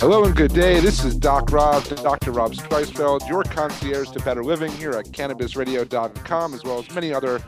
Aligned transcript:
Hello 0.00 0.22
and 0.22 0.36
good 0.36 0.54
day. 0.54 0.78
This 0.78 1.04
is 1.04 1.16
Doc 1.16 1.50
Rob, 1.50 1.82
Dr. 1.82 2.30
Rob 2.30 2.52
Streisfeld, 2.52 3.28
your 3.28 3.42
concierge 3.42 4.08
to 4.10 4.20
better 4.20 4.44
living 4.44 4.70
here 4.70 4.92
at 4.92 5.06
CannabisRadio.com, 5.06 6.54
as 6.54 6.62
well 6.62 6.78
as 6.78 6.88
many 6.94 7.12
other 7.12 7.40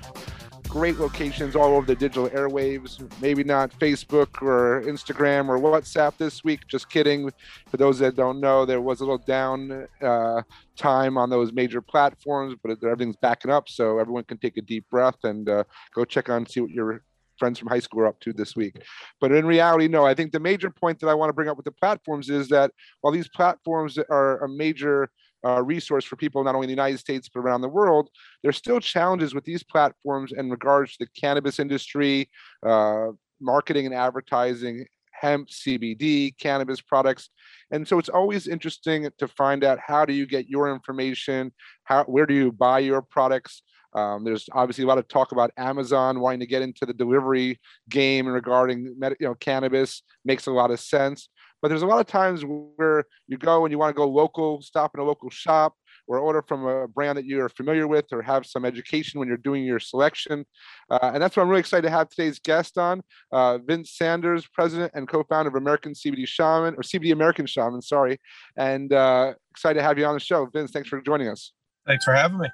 great 0.66 0.98
locations 0.98 1.55
all 1.55 1.77
over 1.77 1.87
the 1.87 1.95
digital 1.95 2.29
airwaves. 2.30 3.01
Maybe 3.23 3.45
not 3.45 3.71
Facebook 3.79 4.43
or 4.43 4.83
Instagram 4.83 5.48
or 5.48 5.59
WhatsApp 5.59 6.16
this 6.16 6.43
week. 6.43 6.66
Just 6.66 6.91
kidding. 6.91 7.30
For 7.71 7.77
those 7.77 8.01
that 8.01 8.16
don't 8.16 8.41
know, 8.41 8.66
there 8.66 8.80
was 8.80 9.01
a 9.01 9.05
little 9.05 9.19
down 9.19 9.87
uh, 10.02 10.43
time 10.77 11.16
on 11.16 11.30
those 11.30 11.52
major 11.52 11.80
platforms, 11.80 12.57
but 12.60 12.73
everything's 12.82 13.16
backing 13.16 13.52
up, 13.52 13.69
so 13.69 14.01
everyone 14.01 14.24
can 14.24 14.38
take 14.38 14.57
a 14.57 14.62
deep 14.62 14.91
breath 14.91 15.23
and 15.23 15.48
uh, 15.48 15.62
go 15.95 16.05
check 16.05 16.29
on 16.29 16.46
see 16.46 16.60
what 16.60 16.71
your 16.71 17.05
friends 17.41 17.59
from 17.59 17.69
high 17.69 17.80
school 17.80 18.03
are 18.03 18.07
up 18.07 18.21
to 18.21 18.33
this 18.33 18.55
week. 18.55 18.77
But 19.21 19.33
in 19.33 19.45
reality, 19.45 19.89
no. 19.89 20.07
I 20.07 20.15
think 20.15 20.30
the 20.30 20.39
major 20.39 20.71
point 20.71 21.01
that 21.01 21.09
I 21.09 21.15
want 21.15 21.30
to 21.30 21.35
bring 21.35 21.49
up 21.49 21.57
with 21.57 21.65
the 21.65 21.73
platforms 21.73 22.30
is 22.30 22.49
that 22.51 22.71
while 23.01 23.13
these 23.13 23.29
platforms 23.29 23.99
are 23.99 24.45
a 24.45 24.49
major 24.49 25.11
uh, 25.45 25.63
resource 25.63 26.05
for 26.05 26.16
people 26.16 26.45
not 26.45 26.55
only 26.55 26.66
in 26.66 26.69
the 26.69 26.82
United 26.82 26.99
States 26.99 27.29
but 27.32 27.41
around 27.41 27.63
the 27.63 27.69
world. 27.69 28.09
There's 28.43 28.57
still 28.57 28.80
challenges 28.80 29.35
with 29.35 29.45
these 29.45 29.63
platforms 29.63 30.32
in 30.37 30.51
regards 30.51 30.93
to 30.93 31.05
the 31.05 31.21
cannabis 31.21 31.59
industry, 31.59 32.29
uh, 32.66 33.09
marketing 33.41 33.87
and 33.87 33.95
advertising, 33.95 34.85
hemp, 35.13 35.49
CBD, 35.49 36.37
cannabis 36.38 36.80
products, 36.80 37.30
and 37.71 37.87
so 37.87 37.99
it's 37.99 38.09
always 38.09 38.49
interesting 38.49 39.09
to 39.19 39.29
find 39.29 39.65
out 39.65 39.79
how 39.85 40.04
do 40.04 40.13
you 40.13 40.27
get 40.27 40.49
your 40.49 40.73
information, 40.73 41.52
how 41.85 42.04
where 42.04 42.27
do 42.27 42.35
you 42.35 42.52
buy 42.52 42.79
your 42.79 43.02
products. 43.02 43.63
Um, 43.95 44.24
there's 44.24 44.49
obviously 44.52 44.85
a 44.85 44.87
lot 44.87 44.99
of 44.99 45.09
talk 45.09 45.33
about 45.33 45.51
Amazon 45.57 46.21
wanting 46.21 46.41
to 46.41 46.46
get 46.46 46.63
into 46.63 46.87
the 46.87 46.95
delivery 46.95 47.59
game 47.88 48.27
regarding 48.27 48.85
you 48.87 49.16
know 49.21 49.35
cannabis 49.35 50.02
makes 50.24 50.47
a 50.47 50.52
lot 50.52 50.71
of 50.71 50.80
sense. 50.80 51.29
But 51.63 51.69
there's 51.69 51.82
a 51.82 51.87
lot 51.87 52.01
of 52.01 52.07
times 52.07 52.43
where 52.43 53.05
you 53.27 53.37
go 53.37 53.65
and 53.65 53.73
you 53.73 53.79
want 53.79 53.95
to 53.95 53.97
go 53.97 54.09
local, 54.09 54.63
stop 54.63 54.93
in 54.95 55.01
a 55.01 55.05
local 55.05 55.29
shop, 55.29 55.74
or 56.07 56.19
order 56.19 56.43
from 56.43 56.66
a 56.66 56.88
brand 56.88 57.19
that 57.19 57.27
you're 57.27 57.49
familiar 57.51 57.87
with, 57.87 58.07
or 58.13 58.23
have 58.23 58.47
some 58.47 58.65
education 58.65 59.21
when 59.21 59.29
you're 59.29 59.37
doing 59.37 59.65
your 59.65 59.79
selection. 59.79 60.45
Uh, 60.91 61.10
and 61.15 61.23
that's 61.23 61.37
what 61.37 61.43
I'm 61.43 61.49
really 61.49 61.60
excited 61.60 61.82
to 61.82 61.91
have 61.91 62.09
today's 62.09 62.38
guest 62.38 62.79
on, 62.79 63.02
uh, 63.30 63.59
Vince 63.59 63.93
Sanders, 63.93 64.47
president 64.53 64.93
and 64.94 65.06
co-founder 65.06 65.50
of 65.50 65.54
American 65.54 65.93
CBD 65.93 66.27
Shaman, 66.27 66.75
or 66.75 66.82
CBD 66.82 67.12
American 67.12 67.47
Shaman, 67.47 67.82
sorry. 67.82 68.19
And 68.56 68.93
uh, 68.93 69.34
excited 69.50 69.78
to 69.78 69.82
have 69.82 69.99
you 69.99 70.06
on 70.06 70.15
the 70.15 70.21
show, 70.21 70.47
Vince. 70.47 70.71
Thanks 70.71 70.88
for 70.88 71.00
joining 71.03 71.28
us. 71.28 71.53
Thanks 71.87 72.04
for 72.04 72.15
having 72.15 72.38
me. 72.38 72.49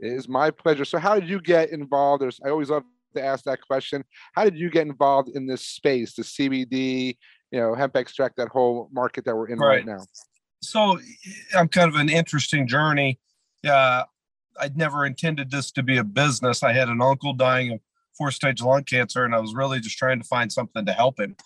It 0.00 0.12
is 0.12 0.28
my 0.28 0.50
pleasure. 0.50 0.84
So, 0.84 0.98
how 0.98 1.18
did 1.18 1.28
you 1.28 1.40
get 1.40 1.70
involved? 1.70 2.22
There's, 2.22 2.40
I 2.44 2.50
always 2.50 2.70
love 2.70 2.84
to 3.14 3.24
ask 3.24 3.44
that 3.44 3.60
question. 3.62 4.04
How 4.34 4.44
did 4.44 4.56
you 4.56 4.70
get 4.70 4.86
involved 4.86 5.30
in 5.34 5.46
this 5.46 5.62
space, 5.62 6.14
the 6.14 6.22
CBD 6.22 7.16
you 7.50 7.60
know 7.60 7.74
hemp 7.74 7.96
extract 7.96 8.36
that 8.36 8.48
whole 8.48 8.88
market 8.92 9.24
that 9.24 9.34
we're 9.34 9.48
in 9.48 9.58
right, 9.58 9.76
right 9.76 9.86
now 9.86 10.00
so 10.62 10.98
i'm 11.56 11.68
kind 11.68 11.92
of 11.92 11.98
an 11.98 12.08
interesting 12.08 12.66
journey 12.66 13.18
uh, 13.66 14.02
i'd 14.60 14.76
never 14.76 15.06
intended 15.06 15.50
this 15.50 15.70
to 15.70 15.82
be 15.82 15.98
a 15.98 16.04
business 16.04 16.62
i 16.62 16.72
had 16.72 16.88
an 16.88 17.00
uncle 17.00 17.32
dying 17.32 17.72
of 17.72 17.80
four 18.16 18.30
stage 18.30 18.60
lung 18.60 18.84
cancer 18.84 19.24
and 19.24 19.34
i 19.34 19.38
was 19.38 19.54
really 19.54 19.80
just 19.80 19.96
trying 19.96 20.20
to 20.20 20.26
find 20.26 20.52
something 20.52 20.84
to 20.84 20.92
help 20.92 21.18
him 21.18 21.36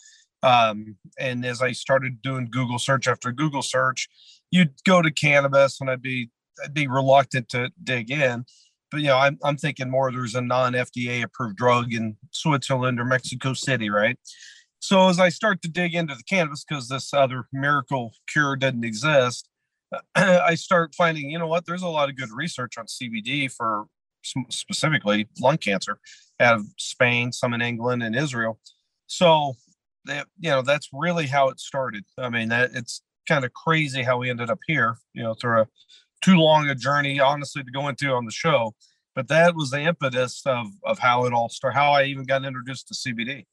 um, 0.42 0.96
and 1.18 1.44
as 1.44 1.62
i 1.62 1.72
started 1.72 2.20
doing 2.22 2.48
google 2.50 2.78
search 2.78 3.06
after 3.06 3.30
google 3.30 3.62
search 3.62 4.08
you'd 4.50 4.72
go 4.84 5.02
to 5.02 5.10
cannabis 5.10 5.80
and 5.80 5.91
i'd 5.91 6.02
be 6.02 6.30
i'd 6.64 6.74
be 6.74 6.86
reluctant 6.86 7.48
to 7.48 7.70
dig 7.82 8.10
in 8.10 8.44
but 8.90 9.00
you 9.00 9.06
know 9.06 9.18
i'm, 9.18 9.38
I'm 9.44 9.56
thinking 9.56 9.90
more 9.90 10.10
there's 10.10 10.34
a 10.34 10.40
non-fda 10.40 11.24
approved 11.24 11.56
drug 11.56 11.92
in 11.92 12.16
switzerland 12.30 13.00
or 13.00 13.04
mexico 13.04 13.52
city 13.54 13.90
right 13.90 14.18
so 14.82 15.08
as 15.08 15.20
I 15.20 15.28
start 15.28 15.62
to 15.62 15.68
dig 15.68 15.94
into 15.94 16.16
the 16.16 16.24
cannabis, 16.24 16.64
because 16.64 16.88
this 16.88 17.14
other 17.14 17.46
miracle 17.52 18.14
cure 18.26 18.56
doesn't 18.56 18.84
exist, 18.84 19.48
I 20.16 20.56
start 20.56 20.94
finding, 20.96 21.30
you 21.30 21.38
know 21.38 21.46
what, 21.46 21.66
there's 21.66 21.82
a 21.82 21.88
lot 21.88 22.08
of 22.08 22.16
good 22.16 22.30
research 22.32 22.76
on 22.76 22.86
CBD 22.86 23.50
for 23.50 23.84
specifically 24.50 25.28
lung 25.41 25.58
cancer 25.58 26.00
out 26.41 26.56
of 26.56 26.66
Spain, 26.78 27.30
some 27.30 27.54
in 27.54 27.62
England 27.62 28.02
and 28.02 28.16
Israel. 28.16 28.58
So 29.06 29.54
that 30.06 30.26
you 30.41 30.50
know, 30.50 30.62
that's 30.62 30.88
really 30.92 31.28
how 31.28 31.48
it 31.48 31.60
started. 31.60 32.04
I 32.18 32.28
mean, 32.28 32.48
that 32.48 32.70
it's 32.74 33.02
kind 33.28 33.44
of 33.44 33.52
crazy 33.52 34.02
how 34.02 34.18
we 34.18 34.30
ended 34.30 34.50
up 34.50 34.58
here, 34.66 34.98
you 35.14 35.22
know, 35.22 35.34
through 35.34 35.60
a 35.60 35.66
too 36.22 36.37
long 36.37 36.69
a 36.69 36.75
journey, 36.75 37.21
honestly, 37.21 37.62
to 37.62 37.71
go 37.71 37.88
into 37.88 38.10
on 38.10 38.25
the 38.25 38.33
show. 38.33 38.75
But 39.15 39.28
that 39.28 39.55
was 39.55 39.71
the 39.71 39.81
impetus 39.81 40.43
of 40.47 40.69
of 40.84 40.99
how 40.99 41.27
it 41.27 41.33
all 41.33 41.49
started, 41.49 41.77
how 41.77 41.93
I 41.93 42.05
even 42.05 42.25
got 42.25 42.44
introduced 42.44 42.88
to 42.88 42.94
CBD. 42.94 43.44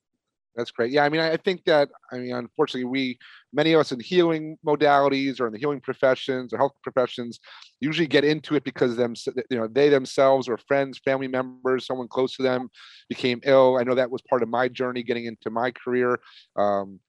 That's 0.56 0.72
great. 0.72 0.92
Yeah, 0.92 1.06
I 1.06 1.10
mean, 1.10 1.22
I 1.22 1.38
think 1.38 1.64
that 1.66 1.90
I 2.12 2.18
mean, 2.18 2.34
unfortunately, 2.34 2.86
we 2.86 3.18
many 3.54 3.74
of 3.74 3.80
us 3.80 3.92
in 3.92 4.00
healing 4.00 4.58
modalities 4.66 5.40
or 5.40 5.48
in 5.48 5.54
the 5.54 5.60
healing 5.60 5.80
professions 5.80 6.54
or 6.54 6.58
health 6.58 6.74
professions 6.84 7.40
usually 7.80 8.08
get 8.08 8.26
into 8.26 8.56
it 8.56 8.64
because 8.64 8.96
them, 8.96 9.14
you 9.50 9.58
know, 9.58 9.68
they 9.68 9.90
themselves 9.90 10.48
or 10.48 10.58
friends, 10.58 11.00
family 11.04 11.28
members, 11.28 11.86
someone 11.86 12.08
close 12.08 12.36
to 12.36 12.44
them 12.44 12.70
became 13.08 13.40
ill. 13.44 13.78
I 13.80 13.84
know 13.84 13.96
that 13.96 14.12
was 14.12 14.22
part 14.30 14.44
of 14.44 14.50
my 14.50 14.68
journey 14.68 15.04
getting 15.04 15.26
into 15.26 15.50
my 15.50 15.72
career. 15.72 16.20
Um, 16.56 17.00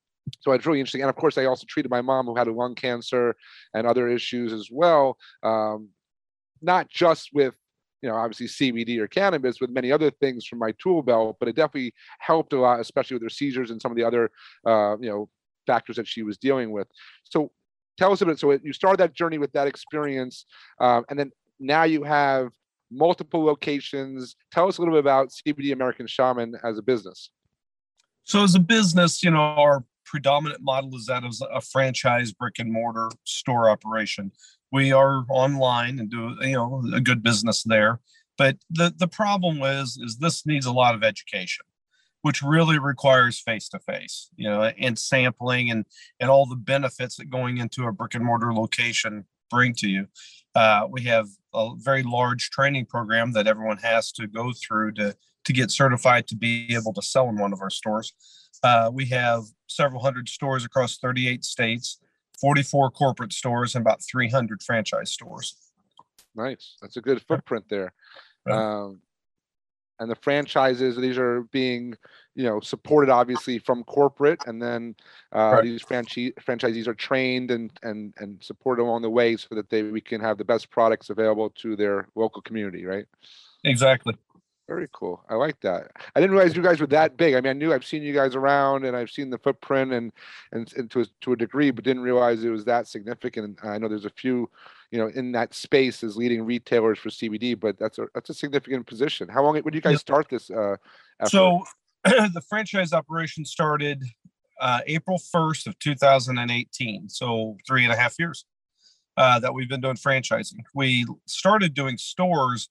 so 0.41 0.53
it's 0.53 0.67
really 0.67 0.81
interesting. 0.81 1.03
And 1.03 1.11
of 1.11 1.17
course, 1.17 1.39
I 1.39 1.45
also 1.47 1.65
treated 1.69 1.91
my 1.91 2.01
mom 2.01 2.27
who 2.27 2.37
had 2.37 2.49
lung 2.49 2.75
cancer 2.75 3.35
and 3.75 3.87
other 3.87 4.09
issues 4.09 4.53
as 4.53 4.69
well. 4.71 5.17
Um, 5.43 5.91
not 6.63 6.89
just 6.89 7.31
with 7.33 7.55
you 8.03 8.09
know, 8.09 8.17
obviously 8.17 8.47
CBD 8.47 8.99
or 8.99 9.07
cannabis 9.07 9.61
with 9.61 9.71
many 9.71 9.93
other 9.93 10.11
things 10.11 10.47
from 10.47 10.59
my 10.59 10.73
tool 10.83 11.03
belt, 11.03 11.37
but 11.39 11.49
it 11.49 11.57
definitely 11.57 11.93
helped 12.19 12.53
a 12.53 12.59
lot, 12.59 12.81
especially 12.81 13.15
with 13.15 13.23
her 13.23 13.29
seizures 13.29 13.71
and 13.71 13.81
some 13.81 13.93
of 13.93 13.97
the 13.97 14.05
other, 14.05 14.31
uh, 14.67 14.97
you 14.99 15.11
know, 15.11 15.29
factors 15.67 15.97
that 15.97 16.09
she 16.09 16.23
was 16.23 16.39
dealing 16.39 16.71
with. 16.71 16.89
So 17.25 17.51
tell 17.99 18.13
us 18.13 18.23
a 18.23 18.27
bit. 18.27 18.39
So 18.39 18.53
you 18.63 18.73
started 18.73 18.99
that 19.01 19.15
journey 19.15 19.39
with 19.39 19.53
that 19.53 19.67
experience, 19.67 20.47
um, 20.81 21.05
and 21.11 21.19
then 21.19 21.31
now 21.59 21.83
you 21.85 22.03
have 22.03 22.53
multiple 22.91 23.45
locations. 23.45 24.35
Tell 24.51 24.67
us 24.67 24.79
a 24.79 24.81
little 24.81 24.95
bit 24.95 25.01
about 25.01 25.29
CBD 25.29 25.73
American 25.73 26.07
Shaman 26.07 26.55
as 26.65 26.79
a 26.79 26.83
business. 26.83 27.31
So 28.25 28.43
as 28.43 28.55
a 28.55 28.61
business, 28.61 29.23
you 29.23 29.31
know, 29.31 29.41
our 29.41 29.85
predominant 30.11 30.61
model 30.61 30.97
is 30.97 31.07
that 31.07 31.23
of 31.23 31.33
a 31.55 31.61
franchise 31.61 32.33
brick 32.33 32.59
and 32.59 32.73
mortar 32.73 33.11
store 33.25 33.71
operation. 33.71 34.33
We 34.73 34.93
are 34.93 35.25
online 35.29 36.01
and 36.01 36.11
do 36.11 36.35
you 36.41 36.55
know 36.55 36.83
a 36.93 37.01
good 37.01 37.23
business 37.23 37.63
there. 37.63 38.01
But 38.37 38.57
the 38.69 38.93
the 38.97 39.07
problem 39.07 39.63
is 39.63 39.99
is 40.03 40.17
this 40.17 40.45
needs 40.45 40.67
a 40.67 40.73
lot 40.73 40.97
of 40.97 41.05
education 41.05 41.65
which 42.23 42.43
really 42.43 42.79
requires 42.79 43.41
face 43.41 43.67
to 43.71 43.79
face 43.79 44.29
you 44.37 44.49
know 44.51 44.63
and 44.63 44.99
sampling 44.99 45.71
and 45.71 45.87
and 46.19 46.29
all 46.29 46.45
the 46.45 46.57
benefits 46.57 47.17
that 47.17 47.31
going 47.31 47.59
into 47.59 47.87
a 47.87 47.93
brick 47.93 48.15
and 48.15 48.25
mortar 48.25 48.53
location 48.53 49.25
bring 49.49 49.75
to 49.75 49.89
you. 49.89 50.07
Uh, 50.57 50.89
we 50.91 51.03
have 51.03 51.29
a 51.55 51.71
very 51.77 52.03
large 52.03 52.51
training 52.51 52.87
program 52.87 53.33
that 53.33 53.47
everyone 53.47 53.79
has 53.79 54.11
to 54.11 54.27
go 54.27 54.53
through 54.53 54.91
to 54.93 55.15
to 55.45 55.53
get 55.53 55.71
certified 55.71 56.27
to 56.27 56.37
be 56.37 56.75
able 56.75 56.93
to 56.93 57.03
sell 57.03 57.29
in 57.29 57.37
one 57.37 57.53
of 57.53 57.61
our 57.61 57.71
stores. 57.71 58.13
Uh, 58.63 58.91
we 58.93 59.07
have 59.07 59.45
several 59.71 60.03
hundred 60.03 60.29
stores 60.29 60.65
across 60.65 60.99
38 60.99 61.45
states 61.45 61.99
44 62.41 62.91
corporate 62.91 63.33
stores 63.33 63.75
and 63.75 63.83
about 63.83 64.03
300 64.03 64.63
franchise 64.63 65.13
stores. 65.13 65.57
Nice. 66.35 66.77
That's 66.81 66.97
a 66.97 67.01
good 67.01 67.23
footprint 67.23 67.67
there. 67.69 67.93
Um, 68.51 69.01
and 69.99 70.11
the 70.11 70.17
franchises, 70.17 70.97
these 70.97 71.19
are 71.19 71.43
being, 71.53 71.95
you 72.35 72.45
know, 72.45 72.61
supported 72.61 73.13
obviously 73.13 73.59
from 73.59 73.85
corporate, 73.85 74.41
and 74.47 74.61
then 74.61 74.97
uh, 75.35 75.53
right. 75.53 75.65
these 75.65 75.83
franchise 75.83 76.33
franchisees 76.41 76.87
are 76.87 76.95
trained 76.95 77.51
and 77.51 77.71
and 77.83 78.15
and 78.17 78.43
supported 78.43 78.83
along 78.83 79.03
the 79.03 79.11
way 79.11 79.37
so 79.37 79.55
that 79.55 79.69
they 79.69 79.83
we 79.83 80.01
can 80.01 80.23
have 80.23 80.39
the 80.39 80.45
best 80.45 80.71
products 80.71 81.11
available 81.11 81.51
to 81.51 81.77
their 81.77 82.09
local 82.15 82.41
community, 82.41 82.87
right? 82.87 83.05
Exactly. 83.63 84.17
Very 84.71 84.87
cool. 84.93 85.21
I 85.29 85.35
like 85.35 85.59
that. 85.63 85.91
I 86.15 86.21
didn't 86.21 86.37
realize 86.37 86.55
you 86.55 86.63
guys 86.63 86.79
were 86.79 86.87
that 86.87 87.17
big. 87.17 87.35
I 87.35 87.41
mean, 87.41 87.51
I 87.51 87.55
knew 87.55 87.73
I've 87.73 87.85
seen 87.85 88.05
you 88.05 88.15
guys 88.15 88.37
around 88.37 88.85
and 88.85 88.97
I've 88.97 89.11
seen 89.11 89.29
the 89.29 89.37
footprint 89.37 89.93
and 89.93 90.13
and, 90.53 90.73
and 90.77 90.89
to 90.93 91.01
a, 91.01 91.07
to 91.23 91.33
a 91.33 91.37
degree, 91.37 91.73
but 91.73 91.83
didn't 91.83 92.05
realize 92.05 92.45
it 92.45 92.51
was 92.51 92.67
that 92.67 92.87
significant. 92.87 93.59
And 93.61 93.69
I 93.69 93.79
know 93.79 93.89
there's 93.89 94.05
a 94.05 94.11
few, 94.11 94.49
you 94.93 95.01
know, 95.01 95.09
in 95.09 95.33
that 95.33 95.55
space 95.55 96.05
as 96.05 96.17
leading 96.17 96.45
retailers 96.45 97.01
for 97.01 97.09
CBD, 97.09 97.59
but 97.59 97.81
that's 97.81 97.99
a 97.99 98.07
that's 98.15 98.31
a 98.31 98.35
significant 98.35 98.87
position. 98.87 99.29
How 99.29 99.43
long 99.43 99.55
when 99.55 99.65
did 99.65 99.75
you 99.75 99.81
guys 99.81 99.99
start 99.99 100.29
this? 100.29 100.49
Uh, 100.53 100.77
so 101.27 101.65
the 102.05 102.43
franchise 102.49 102.93
operation 102.93 103.45
started 103.45 104.05
uh, 104.61 104.83
April 104.87 105.19
1st 105.35 105.67
of 105.67 105.77
2018. 105.81 107.09
So 107.09 107.57
three 107.67 107.83
and 107.83 107.93
a 107.93 107.97
half 107.97 108.15
years 108.21 108.45
uh, 109.17 109.41
that 109.41 109.53
we've 109.53 109.69
been 109.69 109.81
doing 109.81 109.97
franchising. 109.97 110.61
We 110.75 111.07
started 111.27 111.75
doing 111.75 111.99
stores 111.99 112.69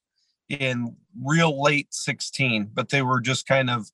in 0.50 0.96
real 1.22 1.62
late 1.62 1.94
16, 1.94 2.70
but 2.74 2.90
they 2.90 3.02
were 3.02 3.20
just 3.20 3.46
kind 3.46 3.70
of, 3.70 3.86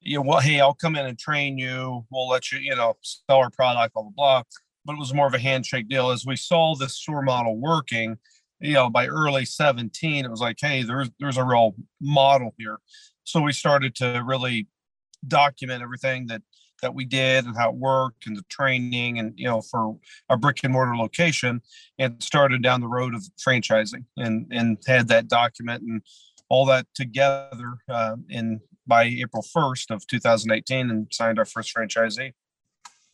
you 0.00 0.16
know, 0.16 0.22
well, 0.22 0.40
hey, 0.40 0.60
I'll 0.60 0.74
come 0.74 0.96
in 0.96 1.06
and 1.06 1.18
train 1.18 1.56
you. 1.56 2.04
We'll 2.10 2.28
let 2.28 2.50
you, 2.50 2.58
you 2.58 2.74
know, 2.74 2.96
sell 3.00 3.38
our 3.38 3.50
product, 3.50 3.94
blah, 3.94 4.02
blah, 4.02 4.12
blah. 4.14 4.42
But 4.84 4.94
it 4.94 4.98
was 4.98 5.14
more 5.14 5.28
of 5.28 5.34
a 5.34 5.38
handshake 5.38 5.88
deal. 5.88 6.10
As 6.10 6.26
we 6.26 6.34
saw 6.34 6.74
this 6.74 6.96
store 6.96 7.22
model 7.22 7.56
working, 7.56 8.18
you 8.58 8.74
know, 8.74 8.90
by 8.90 9.06
early 9.06 9.44
17, 9.44 10.24
it 10.24 10.30
was 10.30 10.40
like, 10.40 10.56
hey, 10.60 10.82
there's 10.82 11.10
there's 11.20 11.36
a 11.36 11.44
real 11.44 11.76
model 12.00 12.52
here. 12.58 12.78
So 13.24 13.40
we 13.40 13.52
started 13.52 13.94
to 13.96 14.22
really 14.24 14.66
document 15.26 15.82
everything 15.82 16.26
that 16.26 16.42
that 16.82 16.94
we 16.94 17.04
did 17.04 17.46
and 17.46 17.56
how 17.56 17.70
it 17.70 17.76
worked 17.76 18.26
and 18.26 18.36
the 18.36 18.44
training 18.48 19.18
and 19.18 19.32
you 19.36 19.46
know 19.46 19.60
for 19.62 19.96
a 20.28 20.36
brick 20.36 20.58
and 20.62 20.72
mortar 20.72 20.96
location 20.96 21.62
and 21.98 22.22
started 22.22 22.62
down 22.62 22.80
the 22.80 22.88
road 22.88 23.14
of 23.14 23.22
franchising 23.44 24.04
and 24.16 24.46
and 24.50 24.78
had 24.86 25.08
that 25.08 25.28
document 25.28 25.82
and 25.82 26.02
all 26.48 26.66
that 26.66 26.86
together 26.94 27.78
uh, 27.88 28.16
in 28.28 28.60
by 28.86 29.04
April 29.04 29.42
1st 29.56 29.90
of 29.90 30.06
2018 30.06 30.90
and 30.90 31.06
signed 31.10 31.38
our 31.38 31.44
first 31.44 31.74
franchisee. 31.74 32.32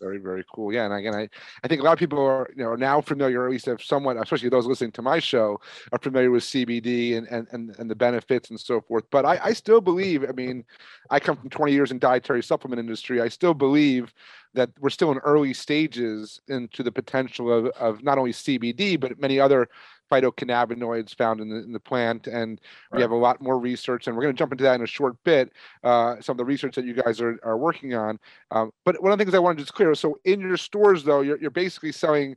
Very, 0.00 0.19
very 0.19 0.45
cool. 0.55 0.73
Yeah, 0.73 0.85
and 0.85 0.95
again, 0.95 1.15
I, 1.15 1.29
I 1.65 1.69
think 1.69 1.81
a 1.81 1.85
lot 1.85 1.93
of 1.93 1.99
people 1.99 2.21
are 2.25 2.49
you 2.56 2.62
know 2.62 2.77
now 2.77 3.00
familiar, 3.00 3.45
at 3.45 3.50
least 3.50 3.67
have 3.67 3.83
somewhat, 3.83 4.17
especially 4.17 4.49
those 4.49 4.67
listening 4.67 4.93
to 4.93 5.03
my 5.03 5.19
show, 5.19 5.61
are 5.91 5.99
familiar 5.99 6.31
with 6.31 6.45
CBD 6.45 7.17
and 7.17 7.27
and 7.29 7.49
and, 7.50 7.75
and 7.79 7.91
the 7.91 7.97
benefits 7.97 8.50
and 8.50 8.61
so 8.61 8.81
forth. 8.81 9.05
But 9.11 9.25
I, 9.25 9.41
I 9.43 9.53
still 9.53 9.81
believe, 9.81 10.25
I 10.29 10.33
mean, 10.33 10.65
I 11.11 11.19
come 11.19 11.37
from 11.37 11.50
20 11.50 11.73
years 11.73 11.91
in 11.91 11.99
dietary 11.99 12.45
supplement 12.45 12.79
industry. 12.79 13.21
I 13.21 13.29
still 13.29 13.55
believe 13.55 14.15
that 14.55 14.71
we're 14.79 14.91
still 14.91 15.11
in 15.11 15.19
early 15.19 15.53
stages 15.53 16.41
into 16.49 16.83
the 16.83 16.93
potential 16.93 17.53
of, 17.53 17.67
of 17.67 18.03
not 18.03 18.19
only 18.19 18.33
CBD 18.33 18.99
but 18.99 19.21
many 19.21 19.39
other 19.41 19.69
phytocannabinoids 20.11 21.15
found 21.17 21.41
in 21.41 21.49
the, 21.49 21.57
in 21.57 21.73
the 21.73 21.81
plant. 21.81 22.27
And 22.27 22.61
right. 22.91 22.99
we 22.99 23.03
have 23.03 23.11
a 23.11 23.17
lot 23.17 23.43
more 23.43 23.59
research, 23.59 24.07
and 24.07 24.17
we're 24.17 24.23
going 24.23 24.35
to 24.35 24.39
jump 24.39 24.53
into 24.53 24.65
that 24.65 24.75
in 24.75 24.83
a 24.83 24.87
short 24.87 25.17
bit. 25.25 25.53
Uh, 25.85 26.21
some 26.21 26.35
of 26.35 26.39
the 26.39 26.45
research 26.45 26.75
that 26.77 26.85
you 26.85 26.95
guys 26.95 27.21
are, 27.21 27.39
are 27.43 27.57
working 27.57 27.95
on. 27.95 28.19
Um, 28.51 28.71
but 28.85 29.03
one 29.03 29.13
of 29.13 29.19
the 29.19 29.25
things 29.25 29.35
I 29.35 29.39
wanted 29.39 29.59
to 29.59 29.63
just 29.65 29.75
clear 29.75 29.95
so 29.95 30.19
in 30.25 30.41
your 30.41 30.57
stores, 30.57 31.05
though, 31.05 31.21
you're, 31.21 31.39
you're 31.39 31.51
basically 31.51 31.93
selling 31.93 32.37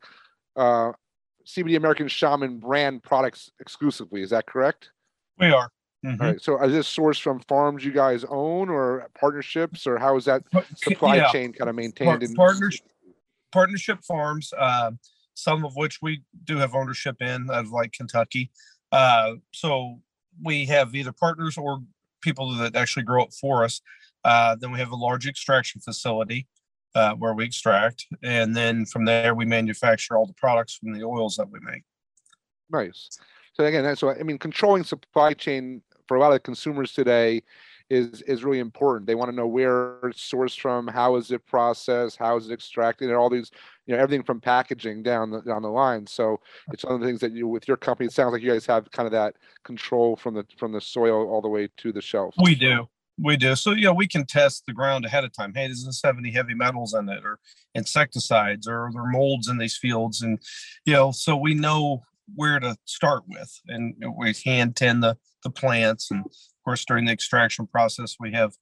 uh, 0.55 0.91
CBD 1.45 1.77
American 1.77 2.07
Shaman 2.07 2.59
brand 2.59 3.03
products 3.03 3.51
exclusively. 3.59 4.21
Is 4.21 4.29
that 4.31 4.45
correct? 4.45 4.91
We 5.39 5.51
are. 5.51 5.71
Mm-hmm. 6.05 6.21
All 6.21 6.31
right. 6.31 6.41
So 6.41 6.63
is 6.63 6.71
this 6.71 6.95
sourced 6.95 7.21
from 7.21 7.39
farms 7.41 7.85
you 7.85 7.91
guys 7.91 8.25
own 8.27 8.69
or 8.69 9.07
partnerships, 9.19 9.85
or 9.85 9.97
how 9.97 10.17
is 10.17 10.25
that 10.25 10.43
supply 10.75 11.17
yeah. 11.17 11.31
chain 11.31 11.53
kind 11.53 11.69
of 11.69 11.75
maintained? 11.75 12.23
in- 12.23 12.33
partnership, 12.33 12.85
partnership 13.51 14.03
farms. 14.03 14.51
Uh, 14.57 14.91
some 15.41 15.65
of 15.65 15.75
which 15.75 16.01
we 16.01 16.21
do 16.43 16.57
have 16.57 16.75
ownership 16.75 17.21
in, 17.21 17.49
of 17.49 17.71
like 17.71 17.91
Kentucky. 17.93 18.51
Uh, 18.91 19.33
so 19.51 19.99
we 20.43 20.65
have 20.65 20.93
either 20.95 21.11
partners 21.11 21.57
or 21.57 21.79
people 22.21 22.53
that 22.55 22.75
actually 22.75 23.03
grow 23.03 23.23
it 23.23 23.33
for 23.33 23.63
us. 23.63 23.81
Uh, 24.23 24.55
then 24.59 24.71
we 24.71 24.79
have 24.79 24.91
a 24.91 24.95
large 24.95 25.27
extraction 25.27 25.81
facility 25.81 26.47
uh, 26.93 27.13
where 27.15 27.33
we 27.33 27.43
extract, 27.43 28.05
and 28.21 28.55
then 28.55 28.85
from 28.85 29.05
there 29.05 29.33
we 29.33 29.45
manufacture 29.45 30.15
all 30.15 30.27
the 30.27 30.33
products 30.33 30.75
from 30.75 30.93
the 30.93 31.03
oils 31.03 31.35
that 31.37 31.49
we 31.49 31.59
make. 31.61 31.83
Nice. 32.69 33.09
So 33.53 33.65
again, 33.65 33.95
so 33.95 34.11
I 34.11 34.23
mean, 34.23 34.37
controlling 34.37 34.83
supply 34.83 35.33
chain 35.33 35.81
for 36.07 36.17
a 36.17 36.19
lot 36.19 36.33
of 36.33 36.43
consumers 36.43 36.93
today 36.93 37.41
is 37.91 38.21
is 38.21 38.43
really 38.43 38.59
important. 38.59 39.05
They 39.05 39.15
want 39.15 39.29
to 39.29 39.35
know 39.35 39.47
where 39.47 39.99
it's 40.03 40.31
sourced 40.31 40.57
from, 40.57 40.87
how 40.87 41.17
is 41.17 41.29
it 41.29 41.45
processed, 41.45 42.17
how 42.17 42.37
is 42.37 42.49
it 42.49 42.53
extracted, 42.53 43.09
and 43.09 43.17
all 43.17 43.29
these, 43.29 43.51
you 43.85 43.93
know, 43.93 44.01
everything 44.01 44.23
from 44.23 44.39
packaging 44.39 45.03
down 45.03 45.29
the 45.29 45.41
down 45.41 45.61
the 45.61 45.69
line. 45.69 46.07
So 46.07 46.39
it's 46.71 46.85
one 46.85 46.95
of 46.95 47.01
the 47.01 47.07
things 47.07 47.19
that 47.19 47.33
you 47.33 47.49
with 47.49 47.67
your 47.67 47.77
company. 47.77 48.07
It 48.07 48.13
sounds 48.13 48.31
like 48.31 48.41
you 48.41 48.51
guys 48.51 48.65
have 48.65 48.89
kind 48.91 49.07
of 49.07 49.11
that 49.11 49.35
control 49.65 50.15
from 50.15 50.33
the 50.35 50.45
from 50.57 50.71
the 50.71 50.79
soil 50.79 51.29
all 51.29 51.41
the 51.41 51.49
way 51.49 51.67
to 51.77 51.91
the 51.91 52.01
shelf. 52.01 52.33
We 52.41 52.55
do. 52.55 52.87
We 53.19 53.35
do. 53.35 53.55
So, 53.55 53.71
you 53.71 53.83
know, 53.83 53.93
we 53.93 54.07
can 54.07 54.25
test 54.25 54.65
the 54.65 54.73
ground 54.73 55.05
ahead 55.05 55.25
of 55.25 55.33
time. 55.33 55.53
Hey, 55.53 55.67
does 55.67 55.85
this 55.85 56.01
have 56.03 56.17
any 56.17 56.31
heavy 56.31 56.55
metals 56.55 56.93
in 56.93 57.07
it 57.09 57.23
or 57.23 57.39
insecticides 57.75 58.67
or 58.67 58.85
are 58.85 58.91
there 58.91 59.05
molds 59.05 59.47
in 59.47 59.57
these 59.57 59.77
fields? 59.77 60.21
And, 60.21 60.39
you 60.85 60.93
know, 60.93 61.11
so 61.11 61.35
we 61.35 61.53
know 61.53 62.03
where 62.35 62.59
to 62.59 62.75
start 62.85 63.23
with 63.27 63.51
and 63.67 63.95
we 64.17 64.33
hand 64.45 64.75
tend 64.75 65.03
the, 65.03 65.17
the 65.43 65.49
plants 65.49 66.11
and 66.11 66.25
of 66.61 66.65
course, 66.65 66.85
during 66.85 67.05
the 67.05 67.11
extraction 67.11 67.65
process, 67.65 68.17
we 68.19 68.33
have 68.33 68.53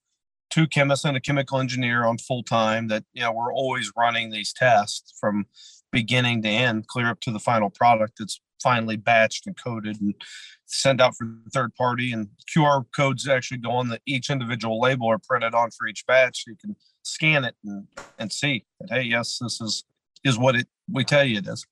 two 0.49 0.67
chemists 0.67 1.03
and 1.03 1.17
a 1.17 1.19
chemical 1.19 1.59
engineer 1.59 2.05
on 2.05 2.17
full 2.17 2.43
time 2.43 2.87
that, 2.87 3.03
you 3.11 3.21
know, 3.21 3.33
we're 3.33 3.53
always 3.53 3.91
running 3.97 4.29
these 4.29 4.53
tests 4.53 5.13
from 5.19 5.45
beginning 5.91 6.41
to 6.43 6.47
end, 6.47 6.87
clear 6.87 7.09
up 7.09 7.19
to 7.19 7.31
the 7.31 7.39
final 7.39 7.69
product 7.69 8.13
that's 8.17 8.39
finally 8.63 8.95
batched 8.95 9.47
and 9.47 9.61
coded 9.61 9.99
and 9.99 10.15
sent 10.65 11.01
out 11.01 11.13
for 11.17 11.25
the 11.25 11.49
third 11.49 11.75
party. 11.75 12.13
And 12.13 12.29
QR 12.55 12.85
codes 12.95 13.27
actually 13.27 13.57
go 13.57 13.71
on 13.71 13.89
the 13.89 13.99
each 14.05 14.29
individual 14.29 14.79
label 14.79 15.07
are 15.07 15.19
printed 15.19 15.53
on 15.53 15.69
for 15.71 15.85
each 15.85 16.05
batch. 16.07 16.45
So 16.45 16.51
you 16.51 16.57
can 16.57 16.77
scan 17.03 17.43
it 17.43 17.55
and, 17.65 17.85
and 18.17 18.31
see 18.31 18.65
that, 18.79 18.93
hey, 18.93 19.01
yes, 19.01 19.39
this 19.41 19.59
is 19.59 19.83
is 20.23 20.37
what 20.37 20.55
it 20.55 20.67
we 20.89 21.03
tell 21.03 21.25
you 21.25 21.39
it 21.39 21.47
is. 21.47 21.65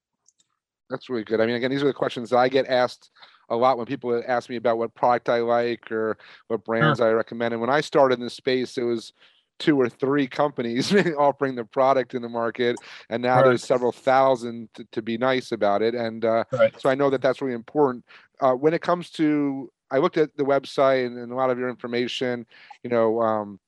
That's 0.89 1.09
really 1.09 1.23
good. 1.23 1.41
I 1.41 1.45
mean, 1.45 1.55
again, 1.55 1.71
these 1.71 1.83
are 1.83 1.87
the 1.87 1.93
questions 1.93 2.29
that 2.29 2.37
I 2.37 2.49
get 2.49 2.67
asked 2.67 3.11
a 3.49 3.55
lot 3.55 3.77
when 3.77 3.85
people 3.85 4.21
ask 4.27 4.49
me 4.49 4.55
about 4.55 4.77
what 4.77 4.93
product 4.93 5.29
I 5.29 5.39
like 5.39 5.91
or 5.91 6.17
what 6.47 6.65
brands. 6.65 6.99
I 6.99 7.11
recommend. 7.11 7.53
And 7.53 7.61
when 7.61 7.69
I 7.69 7.81
started 7.81 8.19
in 8.19 8.23
the 8.23 8.29
space, 8.29 8.77
it 8.77 8.83
was 8.83 9.13
two 9.59 9.79
or 9.79 9.89
three 9.89 10.27
companies 10.27 10.93
offering 11.17 11.55
the 11.55 11.65
product 11.65 12.13
in 12.13 12.21
the 12.21 12.29
market 12.29 12.75
and 13.09 13.23
now 13.23 13.37
right. 13.37 13.45
there's 13.45 13.63
several 13.63 13.91
thousand 13.91 14.69
to, 14.73 14.83
to, 14.91 15.01
be 15.01 15.17
nice 15.17 15.51
about 15.51 15.81
it 15.81 15.95
and 15.95 16.25
uh, 16.25 16.43
right. 16.51 16.79
so 16.79 16.89
i 16.89 16.95
know 16.95 17.09
that 17.09 17.21
that's 17.21 17.41
really 17.41 17.55
important 17.55 18.05
uh, 18.41 18.53
when 18.53 18.73
it 18.73 18.81
comes 18.81 19.09
to 19.09 19.67
i 19.89 19.97
looked 19.97 20.17
at 20.17 20.35
the 20.37 20.43
website 20.43 21.07
and, 21.07 21.17
and 21.17 21.31
a 21.31 21.35
lot 21.35 21.49
of 21.49 21.57
your 21.57 21.69
information 21.69 22.45
you 22.83 22.89
know 22.89 23.19
um, 23.19 23.59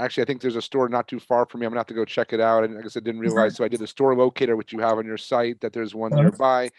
actually 0.00 0.22
i 0.22 0.26
think 0.26 0.40
there's 0.40 0.56
a 0.56 0.62
store 0.62 0.88
not 0.88 1.08
too 1.08 1.20
far 1.20 1.46
from 1.46 1.60
me 1.60 1.66
i'm 1.66 1.70
gonna 1.70 1.80
have 1.80 1.86
to 1.86 1.94
go 1.94 2.04
check 2.04 2.32
it 2.32 2.40
out 2.40 2.64
and 2.64 2.78
i 2.78 2.82
guess 2.82 2.96
i 2.96 3.00
didn't 3.00 3.20
realize 3.20 3.56
so 3.56 3.64
i 3.64 3.68
did 3.68 3.80
a 3.80 3.86
store 3.86 4.14
locator 4.14 4.56
which 4.56 4.72
you 4.72 4.78
have 4.78 4.98
on 4.98 5.06
your 5.06 5.18
site 5.18 5.60
that 5.60 5.72
there's 5.72 5.94
one 5.94 6.12
nearby 6.14 6.70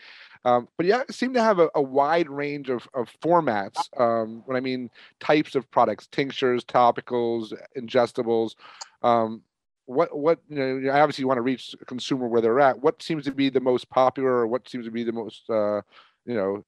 um, 0.45 0.67
but 0.77 0.85
yeah, 0.85 1.03
seem 1.11 1.33
to 1.33 1.43
have 1.43 1.59
a, 1.59 1.69
a 1.75 1.81
wide 1.81 2.29
range 2.29 2.69
of, 2.69 2.87
of 2.93 3.09
formats. 3.21 3.89
Um, 3.99 4.43
when 4.45 4.55
I 4.55 4.61
mean 4.61 4.89
types 5.19 5.55
of 5.55 5.69
products, 5.71 6.07
tinctures, 6.07 6.63
topicals, 6.63 7.53
ingestibles. 7.77 8.55
Um, 9.03 9.41
what 9.85 10.17
what 10.17 10.39
you 10.49 10.57
know, 10.57 10.91
obviously 10.91 11.23
you 11.23 11.27
want 11.27 11.37
to 11.37 11.41
reach 11.41 11.75
a 11.81 11.85
consumer 11.85 12.27
where 12.27 12.41
they're 12.41 12.59
at. 12.59 12.81
What 12.81 13.01
seems 13.01 13.25
to 13.25 13.31
be 13.31 13.49
the 13.49 13.59
most 13.59 13.89
popular, 13.89 14.29
or 14.29 14.47
what 14.47 14.69
seems 14.69 14.85
to 14.85 14.91
be 14.91 15.03
the 15.03 15.11
most 15.11 15.49
uh, 15.49 15.81
you 16.25 16.35
know 16.35 16.63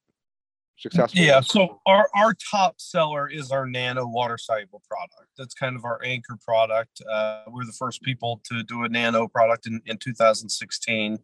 successful? 0.80 1.20
Yeah, 1.20 1.40
so 1.40 1.80
our 1.86 2.08
our 2.14 2.34
top 2.50 2.80
seller 2.80 3.28
is 3.28 3.50
our 3.50 3.66
nano 3.66 4.06
water 4.06 4.38
soluble 4.38 4.82
product. 4.88 5.30
That's 5.38 5.54
kind 5.54 5.76
of 5.76 5.84
our 5.84 6.00
anchor 6.04 6.38
product. 6.44 7.00
Uh, 7.10 7.42
we're 7.48 7.64
the 7.64 7.76
first 7.78 8.02
people 8.02 8.40
to 8.50 8.62
do 8.62 8.84
a 8.84 8.88
nano 8.88 9.28
product 9.28 9.66
in 9.66 9.80
in 9.86 9.98
2016. 9.98 11.18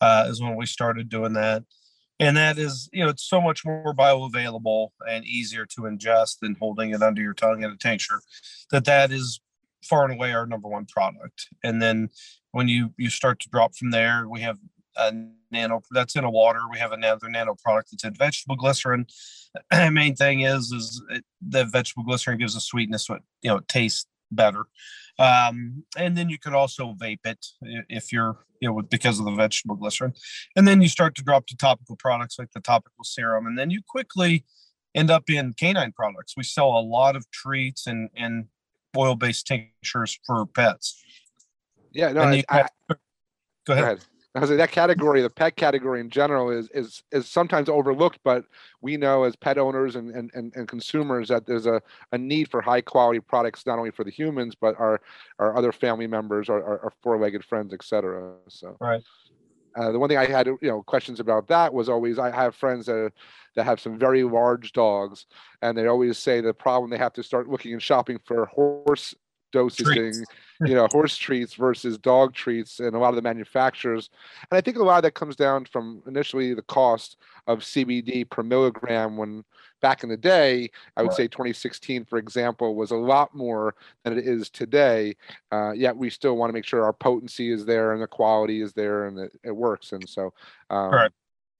Uh, 0.00 0.26
is 0.28 0.40
when 0.40 0.54
we 0.54 0.64
started 0.64 1.08
doing 1.08 1.32
that 1.32 1.64
and 2.20 2.36
that 2.36 2.58
is 2.58 2.88
you 2.92 3.02
know 3.02 3.10
it's 3.10 3.24
so 3.24 3.40
much 3.40 3.64
more 3.64 3.94
bioavailable 3.94 4.88
and 5.08 5.24
easier 5.24 5.66
to 5.66 5.82
ingest 5.82 6.38
than 6.40 6.56
holding 6.58 6.90
it 6.90 7.02
under 7.02 7.22
your 7.22 7.34
tongue 7.34 7.62
in 7.62 7.70
a 7.70 7.76
tincture 7.76 8.20
that 8.70 8.84
that 8.84 9.10
is 9.10 9.40
far 9.84 10.04
and 10.04 10.14
away 10.14 10.32
our 10.32 10.46
number 10.46 10.68
one 10.68 10.86
product 10.86 11.48
and 11.62 11.80
then 11.80 12.08
when 12.52 12.68
you 12.68 12.92
you 12.96 13.10
start 13.10 13.40
to 13.40 13.48
drop 13.50 13.74
from 13.74 13.90
there 13.90 14.28
we 14.28 14.40
have 14.40 14.58
a 14.98 15.12
nano 15.50 15.80
that's 15.90 16.16
in 16.16 16.24
a 16.24 16.30
water 16.30 16.60
we 16.70 16.78
have 16.78 16.92
another 16.92 17.28
nano 17.28 17.54
product 17.62 17.90
that's 17.90 18.04
in 18.04 18.14
vegetable 18.14 18.56
glycerin 18.56 19.06
main 19.92 20.14
thing 20.14 20.40
is 20.40 20.72
is 20.72 21.02
it, 21.10 21.24
the 21.46 21.64
vegetable 21.64 22.04
glycerin 22.04 22.38
gives 22.38 22.56
a 22.56 22.60
sweetness 22.60 23.06
so 23.06 23.14
it 23.14 23.22
you 23.42 23.50
know 23.50 23.56
it 23.56 23.68
tastes 23.68 24.06
better 24.30 24.66
um, 25.18 25.84
and 25.96 26.16
then 26.16 26.28
you 26.28 26.38
could 26.38 26.54
also 26.54 26.94
vape 26.94 27.24
it 27.24 27.44
if 27.88 28.12
you're, 28.12 28.38
you 28.60 28.68
know, 28.68 28.80
because 28.82 29.18
of 29.18 29.24
the 29.24 29.32
vegetable 29.32 29.74
glycerin. 29.74 30.12
And 30.54 30.66
then 30.66 30.80
you 30.80 30.88
start 30.88 31.16
to 31.16 31.24
drop 31.24 31.46
to 31.48 31.56
topical 31.56 31.96
products 31.96 32.38
like 32.38 32.52
the 32.52 32.60
topical 32.60 33.04
serum. 33.04 33.46
And 33.46 33.58
then 33.58 33.70
you 33.70 33.80
quickly 33.86 34.44
end 34.94 35.10
up 35.10 35.28
in 35.28 35.54
canine 35.54 35.92
products. 35.92 36.34
We 36.36 36.44
sell 36.44 36.68
a 36.68 36.80
lot 36.80 37.16
of 37.16 37.28
treats 37.32 37.86
and, 37.86 38.10
and 38.16 38.46
oil 38.96 39.16
based 39.16 39.46
tinctures 39.46 40.18
for 40.24 40.46
pets. 40.46 41.02
Yeah, 41.92 42.12
no, 42.12 42.22
I, 42.22 42.44
I, 42.48 42.68
go 42.88 42.94
ahead. 42.94 42.98
Go 43.66 43.72
ahead. 43.72 43.98
I 44.34 44.40
was 44.40 44.50
like, 44.50 44.58
that 44.58 44.72
category, 44.72 45.22
the 45.22 45.30
pet 45.30 45.56
category 45.56 46.00
in 46.00 46.10
general, 46.10 46.50
is 46.50 46.68
is 46.74 47.02
is 47.12 47.26
sometimes 47.28 47.68
overlooked, 47.68 48.20
but 48.22 48.44
we 48.82 48.96
know 48.96 49.24
as 49.24 49.34
pet 49.34 49.58
owners 49.58 49.96
and 49.96 50.14
and, 50.14 50.30
and, 50.34 50.52
and 50.54 50.68
consumers 50.68 51.28
that 51.28 51.46
there's 51.46 51.66
a, 51.66 51.80
a 52.12 52.18
need 52.18 52.50
for 52.50 52.60
high 52.60 52.82
quality 52.82 53.20
products 53.20 53.66
not 53.66 53.78
only 53.78 53.90
for 53.90 54.04
the 54.04 54.10
humans 54.10 54.54
but 54.54 54.78
our 54.78 55.00
our 55.38 55.56
other 55.56 55.72
family 55.72 56.06
members, 56.06 56.48
our, 56.48 56.62
our, 56.62 56.78
our 56.84 56.92
four 57.02 57.18
legged 57.18 57.44
friends, 57.44 57.72
etc. 57.72 58.34
So 58.48 58.76
right. 58.80 59.02
Uh, 59.76 59.92
the 59.92 59.98
one 59.98 60.08
thing 60.08 60.18
I 60.18 60.26
had, 60.26 60.46
you 60.46 60.58
know, 60.62 60.82
questions 60.82 61.20
about 61.20 61.46
that 61.48 61.72
was 61.72 61.88
always 61.88 62.18
I 62.18 62.30
have 62.30 62.54
friends 62.54 62.86
that 62.86 63.12
that 63.54 63.64
have 63.64 63.80
some 63.80 63.98
very 63.98 64.24
large 64.24 64.72
dogs, 64.72 65.26
and 65.62 65.76
they 65.76 65.86
always 65.86 66.18
say 66.18 66.40
the 66.40 66.52
problem 66.52 66.90
they 66.90 66.98
have 66.98 67.12
to 67.14 67.22
start 67.22 67.48
looking 67.48 67.72
and 67.72 67.82
shopping 67.82 68.18
for 68.24 68.46
horse 68.46 69.14
dosaging 69.52 70.24
you 70.60 70.74
know, 70.74 70.88
horse 70.90 71.16
treats 71.16 71.54
versus 71.54 71.98
dog 71.98 72.34
treats 72.34 72.80
and 72.80 72.94
a 72.94 72.98
lot 72.98 73.10
of 73.10 73.16
the 73.16 73.22
manufacturers. 73.22 74.10
And 74.50 74.58
I 74.58 74.60
think 74.60 74.76
a 74.76 74.82
lot 74.82 74.96
of 74.96 75.02
that 75.04 75.14
comes 75.14 75.36
down 75.36 75.64
from 75.66 76.02
initially 76.06 76.54
the 76.54 76.62
cost 76.62 77.16
of 77.46 77.60
CBD 77.60 78.28
per 78.28 78.42
milligram 78.42 79.16
when 79.16 79.44
back 79.80 80.02
in 80.02 80.08
the 80.08 80.16
day, 80.16 80.70
I 80.96 81.02
would 81.02 81.10
right. 81.10 81.16
say 81.16 81.28
2016, 81.28 82.04
for 82.04 82.18
example, 82.18 82.74
was 82.74 82.90
a 82.90 82.96
lot 82.96 83.34
more 83.34 83.74
than 84.04 84.18
it 84.18 84.26
is 84.26 84.50
today. 84.50 85.14
Uh, 85.52 85.72
yet 85.72 85.96
we 85.96 86.10
still 86.10 86.36
want 86.36 86.50
to 86.50 86.54
make 86.54 86.64
sure 86.64 86.84
our 86.84 86.92
potency 86.92 87.52
is 87.52 87.64
there 87.64 87.92
and 87.92 88.02
the 88.02 88.08
quality 88.08 88.60
is 88.60 88.72
there 88.72 89.06
and 89.06 89.18
it, 89.18 89.32
it 89.44 89.52
works. 89.52 89.92
And 89.92 90.08
so, 90.08 90.32
um, 90.70 90.90
right. 90.90 91.10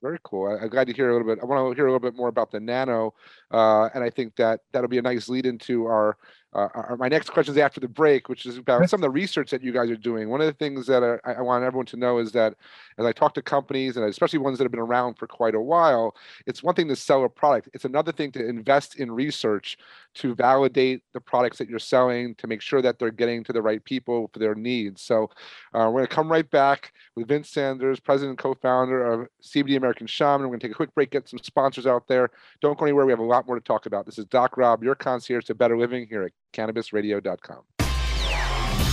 Very 0.01 0.19
cool. 0.23 0.47
I, 0.47 0.63
am 0.63 0.69
glad 0.69 0.87
to 0.87 0.93
hear 0.93 1.09
a 1.09 1.13
little 1.13 1.27
bit. 1.27 1.43
I 1.43 1.45
want 1.45 1.71
to 1.71 1.75
hear 1.75 1.87
a 1.87 1.91
little 1.91 1.99
bit 1.99 2.15
more 2.15 2.29
about 2.29 2.51
the 2.51 2.59
nano, 2.59 3.13
uh, 3.51 3.89
and 3.93 4.01
I 4.01 4.09
think 4.09 4.35
that 4.37 4.61
that'll 4.71 4.87
be 4.87 4.97
a 4.97 5.01
nice 5.01 5.27
lead 5.27 5.45
into 5.45 5.87
our 5.87 6.17
uh, 6.53 6.67
our, 6.73 6.97
my 6.97 7.07
next 7.07 7.29
question 7.29 7.53
is 7.53 7.59
after 7.59 7.79
the 7.79 7.87
break, 7.87 8.27
which 8.27 8.47
is 8.47 8.57
about 8.57 8.89
some 8.89 8.97
of 8.97 9.01
the 9.03 9.09
research 9.09 9.51
that 9.51 9.61
you 9.61 9.71
guys 9.71 9.89
are 9.89 9.95
doing. 9.95 10.29
One 10.29 10.41
of 10.41 10.47
the 10.47 10.53
things 10.53 10.87
that 10.87 11.03
I, 11.03 11.33
I, 11.33 11.41
want 11.41 11.63
everyone 11.63 11.85
to 11.87 11.97
know 11.97 12.17
is 12.17 12.31
that 12.31 12.55
as 12.97 13.05
I 13.05 13.11
talk 13.11 13.35
to 13.35 13.41
companies, 13.43 13.97
and 13.97 14.05
especially 14.05 14.39
ones 14.39 14.57
that 14.57 14.63
have 14.63 14.71
been 14.71 14.79
around 14.79 15.15
for 15.19 15.27
quite 15.27 15.53
a 15.53 15.61
while, 15.61 16.15
it's 16.47 16.63
one 16.63 16.73
thing 16.73 16.87
to 16.87 16.95
sell 16.95 17.23
a 17.23 17.29
product. 17.29 17.69
It's 17.73 17.85
another 17.85 18.11
thing 18.11 18.31
to 18.31 18.47
invest 18.47 18.95
in 18.95 19.11
research 19.11 19.77
to 20.15 20.33
validate 20.33 21.03
the 21.13 21.21
products 21.21 21.59
that 21.59 21.69
you're 21.69 21.77
selling, 21.77 22.33
to 22.35 22.47
make 22.47 22.61
sure 22.61 22.81
that 22.81 22.97
they're 22.97 23.11
getting 23.11 23.43
to 23.43 23.53
the 23.53 23.61
right 23.61 23.83
people 23.83 24.29
for 24.33 24.39
their 24.39 24.55
needs. 24.55 25.03
So 25.03 25.29
uh, 25.75 25.85
we're 25.85 25.99
going 25.99 26.07
to 26.07 26.15
come 26.15 26.31
right 26.31 26.49
back 26.49 26.93
with 27.15 27.27
Vince 27.27 27.49
Sanders, 27.49 27.99
president 27.99 28.31
and 28.31 28.37
co-founder 28.39 29.05
of 29.05 29.27
CBD 29.43 29.77
American 29.77 30.07
Shaman. 30.07 30.41
We're 30.41 30.47
going 30.47 30.61
to 30.61 30.67
take 30.67 30.73
a 30.73 30.77
quick 30.77 30.95
break, 30.95 31.11
get 31.11 31.29
some 31.29 31.39
sponsors 31.39 31.85
out 31.85 32.07
there. 32.07 32.31
Don't 32.59 32.77
go 32.77 32.85
anywhere. 32.85 33.05
We 33.05 33.11
have 33.11 33.19
a 33.19 33.23
lot 33.23 33.45
more 33.45 33.55
to 33.55 33.63
talk 33.63 33.85
about. 33.85 34.07
This 34.07 34.17
is 34.17 34.25
Doc 34.25 34.57
Rob, 34.57 34.83
your 34.83 34.95
concierge 34.95 35.45
to 35.45 35.55
better 35.55 35.77
living 35.77 36.07
here 36.09 36.23
at 36.23 36.31
cannabisradio.com. 36.53 37.63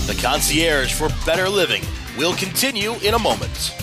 The 0.06 0.18
concierge 0.22 0.94
for 0.94 1.08
better 1.24 1.48
living 1.48 1.82
will 2.16 2.34
continue 2.34 2.94
in 3.02 3.14
a 3.14 3.18
moment. 3.18 3.74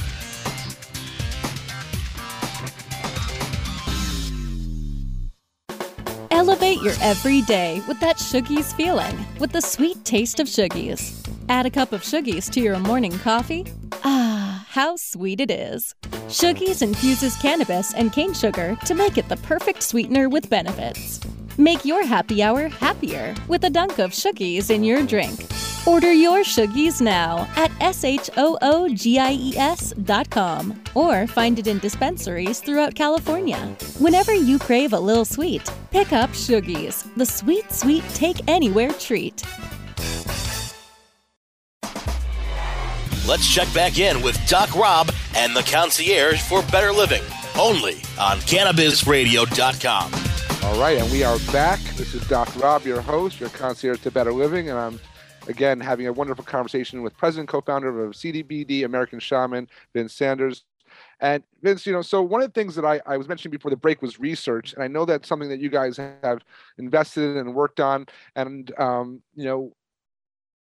Elevate 6.32 6.82
your 6.82 6.94
everyday 7.02 7.82
with 7.88 8.00
that 8.00 8.18
Shoogies 8.18 8.76
feeling 8.76 9.26
with 9.40 9.52
the 9.52 9.62
sweet 9.62 10.04
taste 10.04 10.40
of 10.40 10.48
Shoogies. 10.48 11.26
Add 11.48 11.66
a 11.66 11.70
cup 11.70 11.94
of 11.94 12.02
Shoogies 12.02 12.50
to 12.52 12.60
your 12.60 12.80
morning 12.80 13.18
coffee. 13.20 13.66
Ah, 14.04 14.66
how 14.70 14.96
sweet 14.96 15.40
it 15.40 15.52
is. 15.52 15.94
Shoogies 16.28 16.82
infuses 16.82 17.38
cannabis 17.38 17.94
and 17.94 18.12
cane 18.12 18.34
sugar 18.34 18.76
to 18.86 18.96
make 18.96 19.18
it 19.18 19.30
the 19.30 19.38
perfect 19.38 19.84
sweetener 19.84 20.28
with 20.28 20.50
benefits. 20.50 21.20
Make 21.58 21.86
your 21.86 22.04
happy 22.04 22.42
hour 22.42 22.68
happier 22.68 23.36
with 23.48 23.64
a 23.64 23.70
dunk 23.70 24.00
of 24.00 24.10
Shoogies 24.12 24.72
in 24.72 24.84
your 24.84 25.06
drink. 25.06 25.46
Order 25.86 26.12
your 26.12 26.40
Shoogies 26.40 27.00
now 27.00 27.48
at 27.56 27.70
S-H-O-O-G-I-E-S 27.80 28.34
dot 30.04 30.30
com 30.32 30.82
or 30.96 31.28
find 31.28 31.60
it 31.60 31.68
in 31.68 31.78
dispensaries 31.78 32.60
throughout 32.60 32.96
California. 32.96 33.60
Whenever 34.00 34.34
you 34.34 34.58
crave 34.58 34.94
a 34.94 35.00
little 35.00 35.26
sweet, 35.26 35.72
pick 35.92 36.12
up 36.12 36.32
Shoogies, 36.32 37.08
the 37.18 37.26
sweet, 37.26 37.72
sweet 37.72 38.04
take 38.16 38.42
anywhere 38.48 38.92
treat. 38.94 39.44
Let's 43.28 43.48
check 43.54 43.72
back 43.74 44.00
in 44.00 44.22
with 44.24 44.40
Doc 44.48 44.74
Rob 44.76 45.12
and 45.36 45.56
the 45.56 45.64
concierge 45.64 46.42
for 46.42 46.64
better 46.64 46.92
living, 46.92 47.24
only 47.58 47.96
on 48.20 48.40
CannabisRadio.com. 48.40 50.33
All 50.64 50.80
right, 50.80 50.98
and 50.98 51.12
we 51.12 51.24
are 51.24 51.38
back. 51.52 51.80
This 51.98 52.14
is 52.14 52.26
Doc 52.30 52.50
Rob, 52.56 52.86
your 52.86 53.02
host, 53.02 53.40
your 53.40 53.50
concierge 53.50 54.00
to 54.02 54.12
better 54.12 54.32
living, 54.32 54.70
and 54.70 54.80
I'm 54.80 55.00
again 55.48 55.80
having 55.80 56.08
a 56.08 56.14
wonderful 56.14 56.46
conversation 56.46 57.04
with 57.04 57.16
president 57.18 57.50
co-founder 57.50 58.06
of 58.06 58.14
CDBD 58.14 58.86
American 58.86 59.20
Shaman, 59.20 59.68
Vince 59.94 60.14
Sanders. 60.14 60.64
And 61.20 61.44
Vince, 61.62 61.86
you 61.86 61.92
know, 61.92 62.02
so 62.02 62.22
one 62.22 62.42
of 62.42 62.52
the 62.52 62.60
things 62.60 62.76
that 62.76 62.86
I, 62.86 63.02
I 63.06 63.18
was 63.18 63.28
mentioning 63.28 63.52
before 63.52 63.72
the 63.72 63.78
break 63.78 64.02
was 64.02 64.22
research, 64.22 64.74
and 64.74 64.82
I 64.82 64.88
know 64.88 65.04
that's 65.04 65.28
something 65.28 65.50
that 65.50 65.60
you 65.60 65.70
guys 65.70 65.98
have 65.98 66.40
invested 66.78 67.24
in 67.24 67.38
and 67.38 67.54
worked 67.54 67.82
on. 67.82 68.06
And 68.38 68.72
um, 68.80 69.22
you 69.36 69.44
know, 69.44 69.74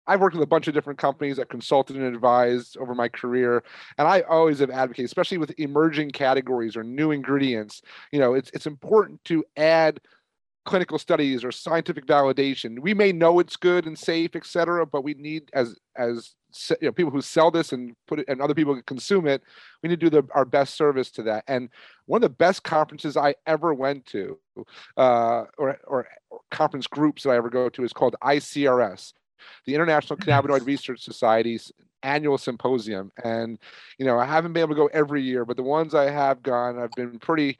I've 0.07 0.21
worked 0.21 0.35
with 0.35 0.43
a 0.43 0.47
bunch 0.47 0.67
of 0.67 0.73
different 0.73 0.99
companies 0.99 1.37
that 1.37 1.49
consulted 1.49 1.95
and 1.97 2.05
advised 2.05 2.77
over 2.77 2.95
my 2.95 3.09
career, 3.09 3.63
and 3.97 4.07
I 4.07 4.21
always 4.21 4.59
have 4.59 4.69
advocated, 4.69 5.05
especially 5.05 5.37
with 5.37 5.53
emerging 5.59 6.11
categories 6.11 6.77
or 6.77 6.83
new 6.83 7.11
ingredients. 7.11 7.81
You 8.11 8.19
know, 8.19 8.33
it's 8.33 8.49
it's 8.53 8.67
important 8.67 9.23
to 9.25 9.43
add 9.57 9.99
clinical 10.65 10.99
studies 10.99 11.43
or 11.43 11.51
scientific 11.51 12.05
validation. 12.05 12.79
We 12.79 12.93
may 12.93 13.11
know 13.11 13.39
it's 13.39 13.55
good 13.55 13.85
and 13.85 13.97
safe, 13.97 14.35
et 14.35 14.45
cetera, 14.45 14.85
but 14.85 15.03
we 15.03 15.13
need 15.13 15.49
as 15.53 15.77
as 15.95 16.35
you 16.81 16.87
know 16.87 16.91
people 16.91 17.11
who 17.11 17.21
sell 17.21 17.51
this 17.51 17.73
and 17.73 17.95
put 18.07 18.19
it 18.19 18.25
and 18.27 18.41
other 18.41 18.53
people 18.53 18.79
consume 18.83 19.27
it 19.27 19.43
we 19.83 19.89
need 19.89 19.99
to 19.99 20.09
do 20.09 20.21
the, 20.21 20.27
our 20.33 20.45
best 20.45 20.75
service 20.75 21.11
to 21.11 21.23
that 21.23 21.43
and 21.47 21.69
one 22.05 22.19
of 22.19 22.21
the 22.21 22.35
best 22.35 22.63
conferences 22.63 23.17
i 23.17 23.35
ever 23.45 23.73
went 23.73 24.05
to 24.05 24.39
uh, 24.95 25.43
or, 25.57 25.77
or 25.85 26.07
conference 26.49 26.87
groups 26.87 27.23
that 27.23 27.31
i 27.31 27.35
ever 27.35 27.49
go 27.49 27.69
to 27.69 27.83
is 27.83 27.93
called 27.93 28.15
icrs 28.23 29.13
the 29.65 29.75
International 29.75 30.17
Cannabinoid 30.17 30.65
Research 30.65 31.03
Society's 31.03 31.71
annual 32.03 32.37
symposium. 32.37 33.11
And, 33.23 33.57
you 33.97 34.05
know, 34.05 34.19
I 34.19 34.25
haven't 34.25 34.53
been 34.53 34.61
able 34.61 34.75
to 34.75 34.81
go 34.81 34.87
every 34.87 35.21
year, 35.21 35.45
but 35.45 35.57
the 35.57 35.63
ones 35.63 35.95
I 35.95 36.09
have 36.09 36.43
gone 36.43 36.79
I've 36.79 36.91
been 36.91 37.19
pretty 37.19 37.57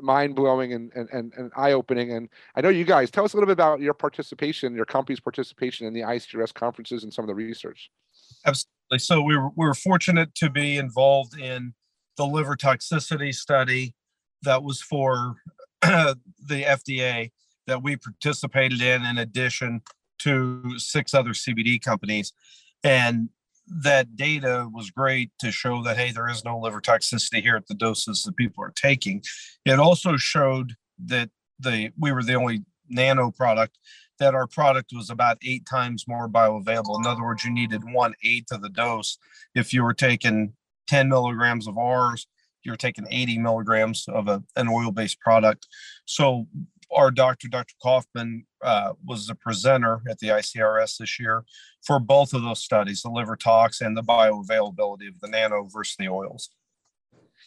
mind 0.00 0.34
blowing 0.34 0.72
and, 0.72 0.92
and, 0.94 1.08
and, 1.10 1.32
and 1.36 1.52
eye 1.56 1.72
opening. 1.72 2.12
And 2.12 2.28
I 2.54 2.60
know 2.60 2.68
you 2.68 2.84
guys, 2.84 3.10
tell 3.10 3.24
us 3.24 3.34
a 3.34 3.36
little 3.36 3.46
bit 3.46 3.52
about 3.52 3.80
your 3.80 3.94
participation, 3.94 4.74
your 4.74 4.84
company's 4.84 5.20
participation 5.20 5.86
in 5.86 5.92
the 5.92 6.00
ICRS 6.00 6.54
conferences 6.54 7.04
and 7.04 7.12
some 7.12 7.24
of 7.24 7.28
the 7.28 7.34
research. 7.34 7.90
Absolutely. 8.46 8.98
So 8.98 9.22
we 9.22 9.36
were, 9.36 9.50
we 9.56 9.66
were 9.66 9.74
fortunate 9.74 10.34
to 10.36 10.50
be 10.50 10.76
involved 10.76 11.38
in 11.38 11.74
the 12.16 12.24
liver 12.24 12.56
toxicity 12.56 13.34
study 13.34 13.94
that 14.42 14.62
was 14.62 14.80
for 14.80 15.34
the 15.82 16.16
FDA 16.48 17.30
that 17.66 17.82
we 17.82 17.96
participated 17.96 18.80
in, 18.80 19.04
in 19.04 19.18
addition 19.18 19.82
to 20.22 20.78
six 20.78 21.14
other 21.14 21.30
CBD 21.30 21.80
companies. 21.80 22.32
And 22.82 23.28
that 23.66 24.16
data 24.16 24.68
was 24.72 24.90
great 24.90 25.30
to 25.40 25.52
show 25.52 25.82
that, 25.82 25.96
hey, 25.96 26.10
there 26.10 26.28
is 26.28 26.44
no 26.44 26.58
liver 26.58 26.80
toxicity 26.80 27.40
here 27.40 27.56
at 27.56 27.66
the 27.66 27.74
doses 27.74 28.22
that 28.24 28.36
people 28.36 28.64
are 28.64 28.72
taking. 28.74 29.22
It 29.64 29.78
also 29.78 30.16
showed 30.16 30.74
that 31.06 31.30
the 31.58 31.90
we 31.98 32.12
were 32.12 32.22
the 32.22 32.34
only 32.34 32.64
nano 32.88 33.30
product 33.30 33.78
that 34.18 34.34
our 34.34 34.46
product 34.46 34.90
was 34.94 35.08
about 35.08 35.38
eight 35.42 35.64
times 35.66 36.04
more 36.06 36.28
bioavailable. 36.28 36.98
In 36.98 37.06
other 37.06 37.22
words, 37.22 37.44
you 37.44 37.52
needed 37.52 37.82
one 37.92 38.14
eighth 38.24 38.52
of 38.52 38.60
the 38.60 38.68
dose 38.68 39.16
if 39.54 39.72
you 39.72 39.82
were 39.82 39.94
taking 39.94 40.52
10 40.88 41.08
milligrams 41.08 41.66
of 41.66 41.78
ours 41.78 42.26
you're 42.62 42.76
taking 42.76 43.06
80 43.10 43.38
milligrams 43.38 44.06
of 44.08 44.28
a, 44.28 44.42
an 44.56 44.68
oil-based 44.68 45.20
product. 45.20 45.66
So 46.04 46.46
our 46.92 47.10
doctor, 47.10 47.48
Dr. 47.48 47.74
Kaufman, 47.82 48.44
uh, 48.62 48.92
was 49.04 49.26
the 49.26 49.34
presenter 49.34 50.02
at 50.08 50.18
the 50.18 50.28
ICRS 50.28 50.98
this 50.98 51.18
year 51.18 51.44
for 51.82 51.98
both 51.98 52.34
of 52.34 52.42
those 52.42 52.62
studies, 52.62 53.02
the 53.02 53.10
liver 53.10 53.36
tox 53.36 53.80
and 53.80 53.96
the 53.96 54.02
bioavailability 54.02 55.08
of 55.08 55.20
the 55.20 55.28
nano 55.28 55.68
versus 55.72 55.96
the 55.98 56.08
oils. 56.08 56.50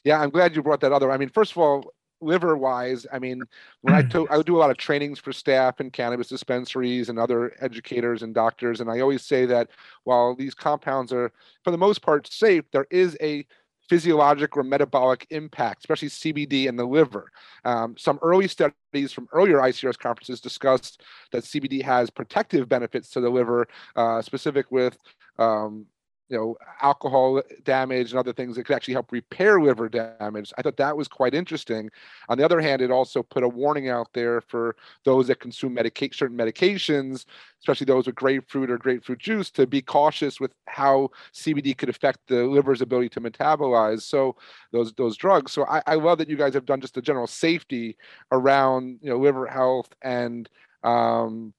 Yeah, 0.03 0.19
I'm 0.19 0.29
glad 0.29 0.55
you 0.55 0.63
brought 0.63 0.81
that 0.81 0.91
other. 0.91 1.11
I 1.11 1.17
mean, 1.17 1.29
first 1.29 1.51
of 1.51 1.57
all, 1.57 1.93
liver 2.23 2.55
wise, 2.55 3.05
I 3.11 3.19
mean, 3.19 3.43
when 3.81 3.93
I, 3.93 4.01
to, 4.11 4.27
I 4.29 4.41
do 4.41 4.57
a 4.57 4.59
lot 4.59 4.71
of 4.71 4.77
trainings 4.77 5.19
for 5.19 5.31
staff 5.31 5.79
in 5.79 5.91
cannabis 5.91 6.29
dispensaries 6.29 7.09
and 7.09 7.19
other 7.19 7.53
educators 7.61 8.23
and 8.23 8.33
doctors, 8.33 8.81
and 8.81 8.89
I 8.89 9.01
always 9.01 9.23
say 9.23 9.45
that 9.45 9.69
while 10.03 10.35
these 10.35 10.53
compounds 10.53 11.13
are, 11.13 11.31
for 11.63 11.71
the 11.71 11.77
most 11.77 12.01
part, 12.01 12.27
safe, 12.27 12.63
there 12.71 12.87
is 12.89 13.17
a 13.21 13.45
physiologic 13.93 14.57
or 14.57 14.63
metabolic 14.63 15.27
impact, 15.29 15.81
especially 15.81 16.09
CBD 16.09 16.65
in 16.65 16.75
the 16.75 16.83
liver. 16.83 17.31
Um, 17.63 17.95
some 17.95 18.17
early 18.23 18.47
studies 18.47 19.11
from 19.11 19.27
earlier 19.31 19.57
ICRS 19.57 19.99
conferences 19.99 20.41
discussed 20.41 21.03
that 21.31 21.43
CBD 21.43 21.83
has 21.83 22.09
protective 22.09 22.67
benefits 22.67 23.11
to 23.11 23.21
the 23.21 23.29
liver, 23.29 23.67
uh, 23.95 24.19
specific 24.23 24.71
with 24.71 24.97
um, 25.37 25.85
you 26.29 26.37
know 26.37 26.55
alcohol 26.81 27.41
damage 27.63 28.11
and 28.11 28.19
other 28.19 28.33
things 28.33 28.55
that 28.55 28.65
could 28.65 28.75
actually 28.75 28.93
help 28.93 29.11
repair 29.11 29.61
liver 29.61 29.89
damage. 29.89 30.51
I 30.57 30.61
thought 30.61 30.77
that 30.77 30.95
was 30.95 31.07
quite 31.07 31.33
interesting. 31.33 31.89
On 32.29 32.37
the 32.37 32.45
other 32.45 32.61
hand 32.61 32.81
it 32.81 32.91
also 32.91 33.23
put 33.23 33.43
a 33.43 33.47
warning 33.47 33.89
out 33.89 34.07
there 34.13 34.41
for 34.41 34.75
those 35.03 35.27
that 35.27 35.39
consume 35.39 35.73
medica- 35.73 36.13
certain 36.13 36.37
medications 36.37 37.25
especially 37.59 37.85
those 37.85 38.05
with 38.05 38.15
grapefruit 38.15 38.69
or 38.69 38.77
grapefruit 38.77 39.19
juice 39.19 39.49
to 39.49 39.65
be 39.65 39.81
cautious 39.81 40.39
with 40.39 40.53
how 40.67 41.09
cbd 41.33 41.77
could 41.77 41.87
affect 41.87 42.19
the 42.27 42.43
liver's 42.43 42.81
ability 42.81 43.09
to 43.09 43.21
metabolize. 43.21 44.01
So 44.01 44.35
those 44.71 44.93
those 44.93 45.15
drugs. 45.17 45.51
So 45.51 45.65
i, 45.65 45.81
I 45.87 45.95
love 45.95 46.17
that 46.17 46.29
you 46.29 46.37
guys 46.37 46.53
have 46.53 46.65
done 46.65 46.81
just 46.81 46.97
a 46.97 47.01
general 47.01 47.27
safety 47.27 47.97
around 48.31 48.99
you 49.01 49.09
know 49.09 49.17
liver 49.17 49.47
health 49.47 49.89
and 50.01 50.49
um, 50.83 51.53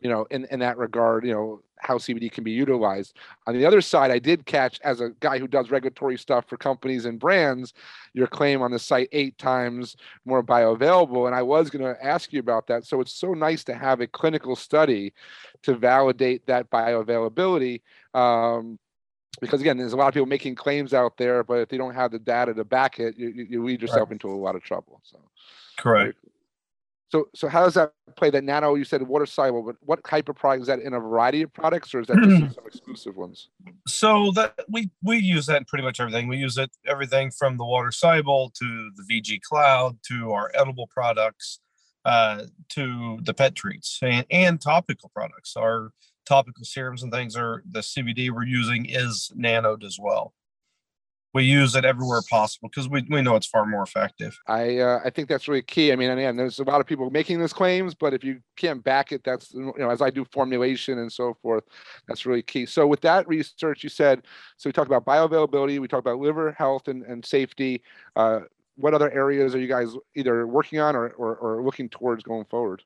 you 0.00 0.08
know 0.08 0.26
in 0.30 0.46
in 0.46 0.60
that 0.60 0.78
regard 0.78 1.24
you 1.24 1.32
know 1.32 1.62
how 1.80 1.98
CBD 1.98 2.30
can 2.30 2.44
be 2.44 2.50
utilized. 2.50 3.16
On 3.46 3.54
the 3.54 3.66
other 3.66 3.80
side, 3.80 4.10
I 4.10 4.18
did 4.18 4.46
catch 4.46 4.80
as 4.82 5.00
a 5.00 5.10
guy 5.20 5.38
who 5.38 5.48
does 5.48 5.70
regulatory 5.70 6.16
stuff 6.18 6.46
for 6.48 6.56
companies 6.56 7.04
and 7.04 7.18
brands, 7.18 7.74
your 8.12 8.26
claim 8.26 8.62
on 8.62 8.70
the 8.70 8.78
site 8.78 9.08
eight 9.12 9.38
times 9.38 9.96
more 10.24 10.42
bioavailable. 10.42 11.26
And 11.26 11.34
I 11.34 11.42
was 11.42 11.70
going 11.70 11.84
to 11.84 12.04
ask 12.04 12.32
you 12.32 12.40
about 12.40 12.66
that. 12.68 12.84
So 12.86 13.00
it's 13.00 13.12
so 13.12 13.34
nice 13.34 13.64
to 13.64 13.74
have 13.74 14.00
a 14.00 14.06
clinical 14.06 14.56
study 14.56 15.12
to 15.62 15.74
validate 15.74 16.46
that 16.46 16.70
bioavailability. 16.70 17.82
Um, 18.14 18.78
because 19.40 19.60
again, 19.60 19.78
there's 19.78 19.92
a 19.92 19.96
lot 19.96 20.08
of 20.08 20.14
people 20.14 20.26
making 20.26 20.54
claims 20.54 20.92
out 20.92 21.16
there, 21.16 21.42
but 21.44 21.60
if 21.60 21.68
they 21.68 21.78
don't 21.78 21.94
have 21.94 22.10
the 22.10 22.18
data 22.18 22.52
to 22.52 22.64
back 22.64 22.98
it, 22.98 23.16
you, 23.16 23.28
you 23.48 23.64
lead 23.64 23.80
yourself 23.80 24.08
right. 24.08 24.12
into 24.12 24.28
a 24.28 24.34
lot 24.34 24.54
of 24.54 24.62
trouble. 24.62 25.00
So, 25.04 25.18
correct. 25.78 26.18
So, 27.10 27.28
so 27.34 27.48
how 27.48 27.64
does 27.64 27.74
that 27.74 27.92
play? 28.16 28.30
That 28.30 28.44
nano, 28.44 28.76
you 28.76 28.84
said 28.84 29.02
water 29.02 29.26
soluble, 29.26 29.62
but 29.64 29.76
what 29.80 30.02
type 30.04 30.28
of 30.28 30.36
product 30.36 30.62
is 30.62 30.66
that 30.68 30.78
in 30.78 30.94
a 30.94 31.00
variety 31.00 31.42
of 31.42 31.52
products, 31.52 31.92
or 31.92 32.00
is 32.00 32.06
that 32.06 32.16
just 32.18 32.54
some 32.54 32.66
exclusive 32.66 33.16
ones? 33.16 33.48
So 33.88 34.30
that 34.36 34.54
we 34.68 34.90
we 35.02 35.18
use 35.18 35.46
that 35.46 35.56
in 35.56 35.64
pretty 35.64 35.82
much 35.84 35.98
everything. 35.98 36.28
We 36.28 36.36
use 36.36 36.56
it 36.56 36.70
everything 36.86 37.32
from 37.32 37.56
the 37.56 37.64
water 37.64 37.90
soluble 37.90 38.52
to 38.58 38.90
the 38.96 39.02
VG 39.10 39.40
Cloud 39.42 39.98
to 40.08 40.32
our 40.32 40.52
edible 40.54 40.86
products 40.86 41.58
uh, 42.04 42.44
to 42.70 43.18
the 43.22 43.34
pet 43.34 43.56
treats 43.56 43.98
and, 44.02 44.24
and 44.30 44.60
topical 44.60 45.10
products. 45.12 45.56
Our 45.56 45.90
topical 46.26 46.64
serums 46.64 47.02
and 47.02 47.12
things 47.12 47.34
are 47.34 47.64
the 47.68 47.80
CBD 47.80 48.30
we're 48.30 48.44
using 48.44 48.86
is 48.86 49.32
nanoed 49.36 49.82
as 49.82 49.98
well 50.00 50.32
we 51.32 51.44
use 51.44 51.76
it 51.76 51.84
everywhere 51.84 52.20
possible 52.28 52.68
because 52.68 52.88
we, 52.88 53.06
we 53.08 53.22
know 53.22 53.36
it's 53.36 53.46
far 53.46 53.64
more 53.64 53.82
effective. 53.82 54.36
I 54.46 54.78
uh, 54.78 55.00
I 55.04 55.10
think 55.10 55.28
that's 55.28 55.46
really 55.46 55.62
key. 55.62 55.92
I 55.92 55.96
mean, 55.96 56.10
again, 56.10 56.36
there's 56.36 56.58
a 56.58 56.64
lot 56.64 56.80
of 56.80 56.86
people 56.86 57.08
making 57.10 57.40
these 57.40 57.52
claims, 57.52 57.94
but 57.94 58.12
if 58.14 58.24
you 58.24 58.40
can't 58.56 58.82
back 58.82 59.12
it, 59.12 59.22
that's 59.24 59.52
you 59.54 59.72
know, 59.78 59.90
as 59.90 60.02
I 60.02 60.10
do 60.10 60.24
formulation 60.32 60.98
and 60.98 61.12
so 61.12 61.36
forth, 61.40 61.64
that's 62.08 62.26
really 62.26 62.42
key. 62.42 62.66
So 62.66 62.86
with 62.86 63.00
that 63.02 63.28
research, 63.28 63.84
you 63.84 63.90
said 63.90 64.22
so 64.56 64.68
we 64.68 64.72
talked 64.72 64.90
about 64.90 65.04
bioavailability, 65.04 65.78
we 65.78 65.88
talked 65.88 66.06
about 66.06 66.18
liver 66.18 66.52
health 66.52 66.88
and, 66.88 67.04
and 67.04 67.24
safety. 67.24 67.82
Uh, 68.16 68.40
what 68.76 68.94
other 68.94 69.10
areas 69.10 69.54
are 69.54 69.60
you 69.60 69.68
guys 69.68 69.94
either 70.14 70.46
working 70.46 70.80
on 70.80 70.96
or, 70.96 71.10
or, 71.10 71.36
or 71.36 71.62
looking 71.62 71.88
towards 71.88 72.22
going 72.22 72.46
forward? 72.46 72.82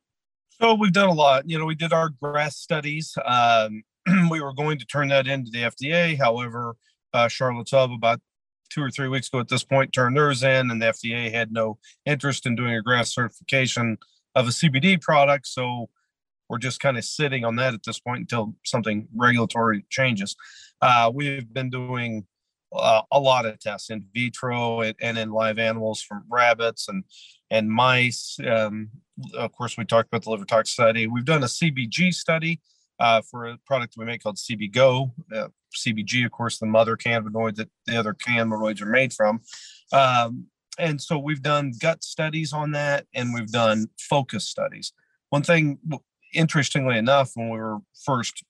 So 0.49 0.73
we've 0.73 0.91
done 0.91 1.09
a 1.09 1.13
lot. 1.13 1.49
You 1.49 1.57
know, 1.57 1.65
we 1.65 1.75
did 1.75 1.93
our 1.93 2.09
GRAS 2.09 2.57
studies. 2.57 3.17
Um, 3.25 3.83
we 4.29 4.41
were 4.41 4.53
going 4.53 4.77
to 4.79 4.85
turn 4.85 5.07
that 5.09 5.27
into 5.27 5.51
the 5.51 5.59
FDA. 5.59 6.17
However, 6.17 6.75
uh, 7.13 7.27
Charlotte's 7.27 7.71
Web 7.71 7.91
about 7.91 8.21
two 8.69 8.81
or 8.81 8.91
three 8.91 9.07
weeks 9.07 9.27
ago 9.27 9.39
at 9.39 9.47
this 9.47 9.63
point 9.63 9.93
turned 9.93 10.17
theirs 10.17 10.43
in, 10.43 10.71
and 10.71 10.81
the 10.81 10.87
FDA 10.87 11.31
had 11.31 11.51
no 11.51 11.77
interest 12.05 12.45
in 12.45 12.55
doing 12.55 12.75
a 12.75 12.81
GRAS 12.81 13.13
certification 13.13 13.97
of 14.35 14.47
a 14.47 14.51
CBD 14.51 15.01
product. 15.01 15.47
So 15.47 15.89
we're 16.49 16.57
just 16.57 16.79
kind 16.79 16.97
of 16.97 17.03
sitting 17.03 17.43
on 17.43 17.55
that 17.57 17.73
at 17.73 17.83
this 17.83 17.99
point 17.99 18.21
until 18.21 18.55
something 18.65 19.07
regulatory 19.15 19.85
changes. 19.89 20.35
Uh, 20.81 21.11
we've 21.13 21.51
been 21.51 21.69
doing 21.69 22.25
uh, 22.73 23.01
a 23.11 23.19
lot 23.19 23.45
of 23.45 23.59
tests 23.59 23.89
in 23.89 24.05
vitro 24.13 24.81
and, 24.81 24.95
and, 25.01 25.17
in 25.17 25.31
live 25.31 25.59
animals 25.59 26.01
from 26.01 26.23
rabbits 26.29 26.87
and 26.89 27.03
and 27.49 27.69
mice. 27.69 28.37
Um, 28.45 28.89
of 29.35 29.51
course, 29.53 29.77
we 29.77 29.85
talked 29.85 30.09
about 30.09 30.23
the 30.23 30.29
liver 30.31 30.45
tox 30.45 30.71
study. 30.71 31.07
We've 31.07 31.25
done 31.25 31.43
a 31.43 31.47
CBG 31.47 32.13
study 32.13 32.59
uh, 32.99 33.21
for 33.21 33.45
a 33.45 33.57
product 33.65 33.95
we 33.97 34.05
make 34.05 34.23
called 34.23 34.37
CBGO. 34.37 35.11
Uh, 35.33 35.47
CBG, 35.75 36.25
of 36.25 36.31
course, 36.31 36.57
the 36.57 36.65
mother 36.65 36.95
cannabinoid 36.95 37.55
that 37.55 37.69
the 37.85 37.97
other 37.97 38.13
cannabinoids 38.13 38.81
are 38.81 38.85
made 38.85 39.13
from. 39.13 39.41
Um, 39.91 40.45
and 40.77 41.01
so 41.01 41.17
we've 41.17 41.41
done 41.41 41.73
gut 41.79 42.03
studies 42.03 42.53
on 42.53 42.71
that 42.71 43.05
and 43.13 43.33
we've 43.33 43.51
done 43.51 43.87
focus 43.99 44.47
studies. 44.47 44.93
One 45.29 45.43
thing, 45.43 45.79
interestingly 46.33 46.97
enough, 46.97 47.31
when 47.33 47.49
we 47.49 47.57
were 47.57 47.79
first, 48.05 48.43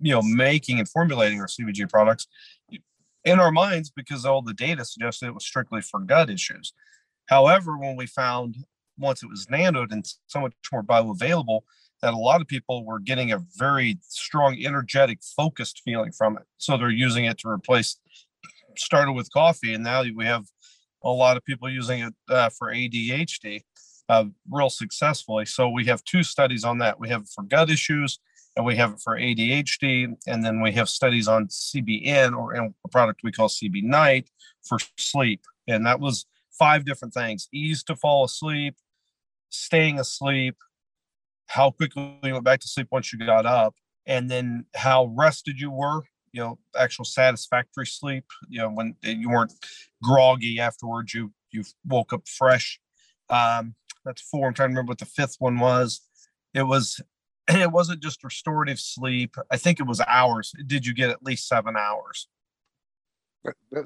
you 0.00 0.12
know, 0.12 0.22
making 0.22 0.78
and 0.78 0.88
formulating 0.88 1.40
our 1.40 1.46
CBG 1.46 1.88
products, 1.88 2.26
in 3.24 3.40
our 3.40 3.50
minds, 3.50 3.90
because 3.90 4.24
all 4.24 4.42
the 4.42 4.52
data 4.52 4.84
suggested 4.84 5.26
it 5.26 5.34
was 5.34 5.46
strictly 5.46 5.80
for 5.80 6.00
gut 6.00 6.28
issues. 6.28 6.74
However, 7.26 7.78
when 7.78 7.96
we 7.96 8.06
found 8.06 8.56
once 8.98 9.22
it 9.22 9.30
was 9.30 9.46
nanoed 9.46 9.92
and 9.92 10.06
so 10.26 10.40
much 10.40 10.52
more 10.70 10.82
bioavailable, 10.82 11.60
that 12.04 12.12
a 12.12 12.18
lot 12.18 12.42
of 12.42 12.46
people 12.46 12.84
were 12.84 12.98
getting 12.98 13.32
a 13.32 13.40
very 13.56 13.96
strong, 14.02 14.62
energetic, 14.62 15.20
focused 15.22 15.80
feeling 15.86 16.12
from 16.12 16.36
it. 16.36 16.42
So 16.58 16.76
they're 16.76 16.90
using 16.90 17.24
it 17.24 17.38
to 17.38 17.48
replace, 17.48 17.98
started 18.76 19.12
with 19.12 19.32
coffee, 19.32 19.72
and 19.72 19.82
now 19.82 20.04
we 20.14 20.26
have 20.26 20.44
a 21.02 21.08
lot 21.08 21.38
of 21.38 21.44
people 21.46 21.66
using 21.70 22.00
it 22.00 22.14
uh, 22.28 22.50
for 22.50 22.70
ADHD 22.70 23.62
uh, 24.10 24.26
real 24.50 24.68
successfully. 24.68 25.46
So 25.46 25.70
we 25.70 25.86
have 25.86 26.04
two 26.04 26.22
studies 26.22 26.62
on 26.62 26.76
that. 26.78 27.00
We 27.00 27.08
have 27.08 27.26
for 27.26 27.42
gut 27.42 27.70
issues 27.70 28.18
and 28.54 28.66
we 28.66 28.76
have 28.76 28.92
it 28.92 29.00
for 29.00 29.18
ADHD. 29.18 30.14
And 30.26 30.44
then 30.44 30.60
we 30.60 30.72
have 30.72 30.90
studies 30.90 31.26
on 31.26 31.46
CBN 31.46 32.36
or 32.36 32.52
a 32.54 32.88
product 32.90 33.20
we 33.24 33.32
call 33.32 33.48
CB 33.48 33.82
Night 33.82 34.28
for 34.62 34.76
sleep. 34.98 35.40
And 35.66 35.86
that 35.86 36.00
was 36.00 36.26
five 36.58 36.84
different 36.84 37.14
things 37.14 37.48
ease 37.50 37.82
to 37.84 37.96
fall 37.96 38.24
asleep, 38.24 38.74
staying 39.48 39.98
asleep, 39.98 40.56
how 41.46 41.70
quickly 41.70 42.18
you 42.22 42.32
went 42.32 42.44
back 42.44 42.60
to 42.60 42.68
sleep 42.68 42.88
once 42.90 43.12
you 43.12 43.18
got 43.18 43.46
up, 43.46 43.74
and 44.06 44.30
then 44.30 44.66
how 44.74 45.12
rested 45.16 45.58
you 45.58 45.70
were. 45.70 46.02
You 46.32 46.42
know, 46.42 46.58
actual 46.76 47.04
satisfactory 47.04 47.86
sleep. 47.86 48.24
You 48.48 48.60
know, 48.60 48.70
when 48.70 48.96
you 49.02 49.30
weren't 49.30 49.52
groggy 50.02 50.58
afterwards, 50.58 51.14
you 51.14 51.32
you 51.52 51.64
woke 51.86 52.12
up 52.12 52.26
fresh. 52.26 52.80
Um, 53.30 53.74
that's 54.04 54.22
four. 54.22 54.48
I'm 54.48 54.54
trying 54.54 54.70
to 54.70 54.72
remember 54.72 54.90
what 54.90 54.98
the 54.98 55.06
fifth 55.06 55.36
one 55.38 55.58
was. 55.58 56.00
It 56.52 56.64
was 56.64 57.00
it 57.48 57.70
wasn't 57.70 58.02
just 58.02 58.24
restorative 58.24 58.80
sleep. 58.80 59.36
I 59.50 59.56
think 59.56 59.80
it 59.80 59.86
was 59.86 60.00
hours. 60.00 60.52
Did 60.66 60.86
you 60.86 60.94
get 60.94 61.10
at 61.10 61.22
least 61.22 61.48
seven 61.48 61.76
hours? 61.76 62.28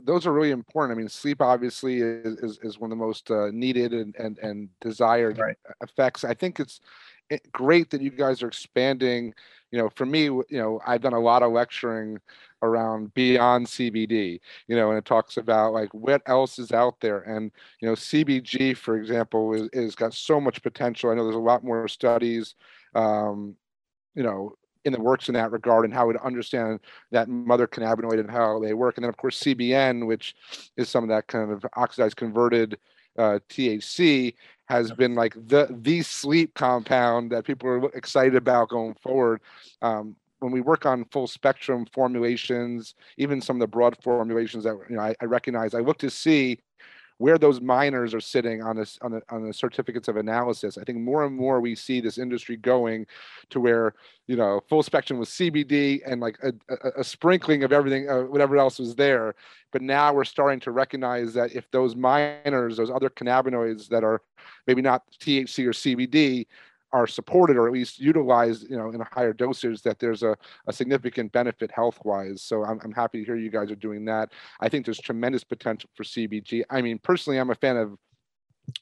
those 0.05 0.27
are 0.27 0.33
really 0.33 0.51
important. 0.51 0.97
I 0.97 1.01
mean, 1.01 1.09
sleep 1.09 1.41
obviously 1.41 2.01
is, 2.01 2.37
is, 2.39 2.59
is 2.63 2.79
one 2.79 2.93
of 2.93 2.99
the 2.99 3.05
most 3.05 3.31
uh, 3.31 3.49
needed 3.53 3.93
and, 3.93 4.15
and, 4.17 4.39
and 4.39 4.69
desired 4.81 5.39
right. 5.39 5.57
effects. 5.83 6.25
I 6.25 6.35
think 6.35 6.61
it's 6.61 6.81
great 7.53 7.91
that 7.91 8.01
you 8.01 8.11
guys 8.11 8.43
are 8.43 8.49
expanding. 8.49 9.35
You 9.71 9.79
know, 9.79 9.91
for 9.91 10.07
me, 10.07 10.25
you 10.25 10.47
know, 10.51 10.81
I've 10.87 11.03
done 11.03 11.13
a 11.13 11.21
lot 11.21 11.43
of 11.43 11.53
lecturing 11.53 12.19
around 12.63 13.13
beyond 13.15 13.67
CBD, 13.67 14.41
you 14.67 14.77
know, 14.77 14.89
and 14.91 14.99
it 14.99 15.05
talks 15.05 15.37
about 15.37 15.73
like 15.73 15.93
what 15.93 16.23
else 16.27 16.59
is 16.59 16.73
out 16.73 17.01
there. 17.01 17.21
And, 17.21 17.53
you 17.81 17.89
know, 17.89 17.95
CBG, 17.95 18.77
for 18.77 18.97
example, 18.97 19.53
is, 19.55 19.69
is 19.73 19.95
got 19.95 20.15
so 20.15 20.41
much 20.41 20.63
potential. 20.63 21.11
I 21.11 21.15
know 21.15 21.25
there's 21.25 21.37
a 21.37 21.39
lot 21.39 21.65
more 21.65 21.87
studies, 21.87 22.55
um, 22.95 23.57
you 24.15 24.23
know, 24.23 24.55
in 24.85 24.93
the 24.93 25.01
works 25.01 25.29
in 25.29 25.35
that 25.35 25.53
regard 25.53 25.85
and 25.85 25.93
how 25.93 26.11
to 26.11 26.25
understand 26.25 26.81
that 27.11 27.29
mother 27.29 27.67
cannabinoid 27.67 28.21
and 28.21 28.31
how 28.31 28.59
they 28.59 28.73
work. 28.73 28.97
And 28.97 29.05
then, 29.05 29.11
of 29.11 29.17
course, 29.17 29.41
CBN, 29.41 30.07
which 30.07 30.35
is 30.77 30.89
some 30.89 31.05
of 31.05 31.11
that 31.11 31.27
kind 31.27 31.51
of 31.51 31.65
oxidized 31.77 32.17
converted 32.17 32.79
uh, 33.19 33.39
THC, 33.49 34.35
has 34.69 34.93
been 34.93 35.15
like 35.15 35.35
the 35.35 35.67
the 35.71 36.03
sleep 36.03 36.55
compound 36.55 37.33
that 37.33 37.45
people 37.45 37.69
are 37.69 37.87
excited 37.95 38.37
about 38.37 38.69
going 38.69 38.95
forward. 38.95 39.41
Um, 39.83 40.17
when 40.41 40.53
we 40.53 40.61
work 40.61 40.87
on 40.87 41.05
full 41.07 41.27
spectrum 41.27 41.85
formulations, 41.93 42.95
even 43.17 43.41
some 43.41 43.57
of 43.57 43.61
the 43.61 43.67
broad 43.67 43.97
formulations 44.03 44.65
that 44.65 44.79
you 44.89 44.97
know 44.97 45.03
I, 45.03 45.15
I 45.21 45.25
recognize, 45.25 45.75
I 45.75 45.81
look 45.81 45.99
to 45.99 46.11
see 46.11 46.61
where 47.19 47.37
those 47.37 47.61
minors 47.61 48.15
are 48.15 48.21
sitting 48.21 48.63
on 48.63 48.77
this 48.77 48.99
on 49.03 49.11
the 49.11 49.23
on 49.29 49.47
the 49.47 49.53
certificates 49.53 50.09
of 50.09 50.17
analysis. 50.17 50.79
I 50.79 50.85
think 50.85 50.99
more 50.99 51.25
and 51.25 51.37
more 51.37 51.61
we 51.61 51.75
see 51.75 52.01
this 52.01 52.17
industry 52.17 52.57
going 52.57 53.07
to 53.51 53.61
where 53.61 53.95
you 54.27 54.37
know 54.37 54.61
full 54.69 54.83
spectrum 54.83 55.19
with 55.19 55.29
CBD 55.29 56.01
and 56.07 56.21
like 56.21 56.39
a, 56.43 56.53
a, 56.69 57.01
a 57.01 57.05
sprinkling 57.05 57.65
of 57.65 57.73
everything, 57.73 58.09
uh, 58.09 58.23
whatever 58.23 58.57
else 58.57 58.79
was 58.79 58.95
there. 58.95 59.35
But 59.73 59.83
now 59.83 60.13
we're 60.13 60.25
starting 60.25 60.61
to 60.61 60.71
recognize 60.71 61.35
that 61.35 61.55
if 61.55 61.71
those 61.71 61.95
minors, 61.95 62.77
those 62.77 62.91
other 62.91 63.11
cannabinoids 63.11 63.89
that 63.89 64.05
are 64.05 64.23
maybe 64.67 64.81
not 64.81 65.03
THC 65.21 65.67
or 65.67 65.73
CBD, 65.73 66.47
are 66.93 67.07
supported 67.07 67.57
or 67.57 67.67
at 67.67 67.73
least 67.73 67.99
utilized, 67.99 68.69
you 68.71 68.77
know, 68.77 68.91
in 68.91 69.01
a 69.01 69.09
higher 69.13 69.33
dosage, 69.33 69.83
that 69.83 69.99
there's 69.99 70.23
a, 70.23 70.37
a 70.67 70.73
significant 70.73 71.33
benefit 71.33 71.71
health 71.71 71.99
wise. 72.05 72.43
So 72.43 72.65
I'm, 72.65 72.81
I'm 72.83 72.93
happy 72.93 73.19
to 73.19 73.25
hear 73.25 73.37
you 73.37 73.51
guys 73.51 73.71
are 73.71 73.77
doing 73.77 74.05
that. 74.07 74.33
I 74.61 74.69
think 74.69 74.85
there's 74.85 74.99
tremendous 74.99 75.45
potential 75.45 75.91
for 75.95 76.05
CBG. 76.05 76.63
I 76.71 76.81
mean, 76.81 76.99
personally, 76.99 77.39
I'm 77.39 77.51
a 77.51 77.55
fan 77.55 77.77
of 77.77 77.99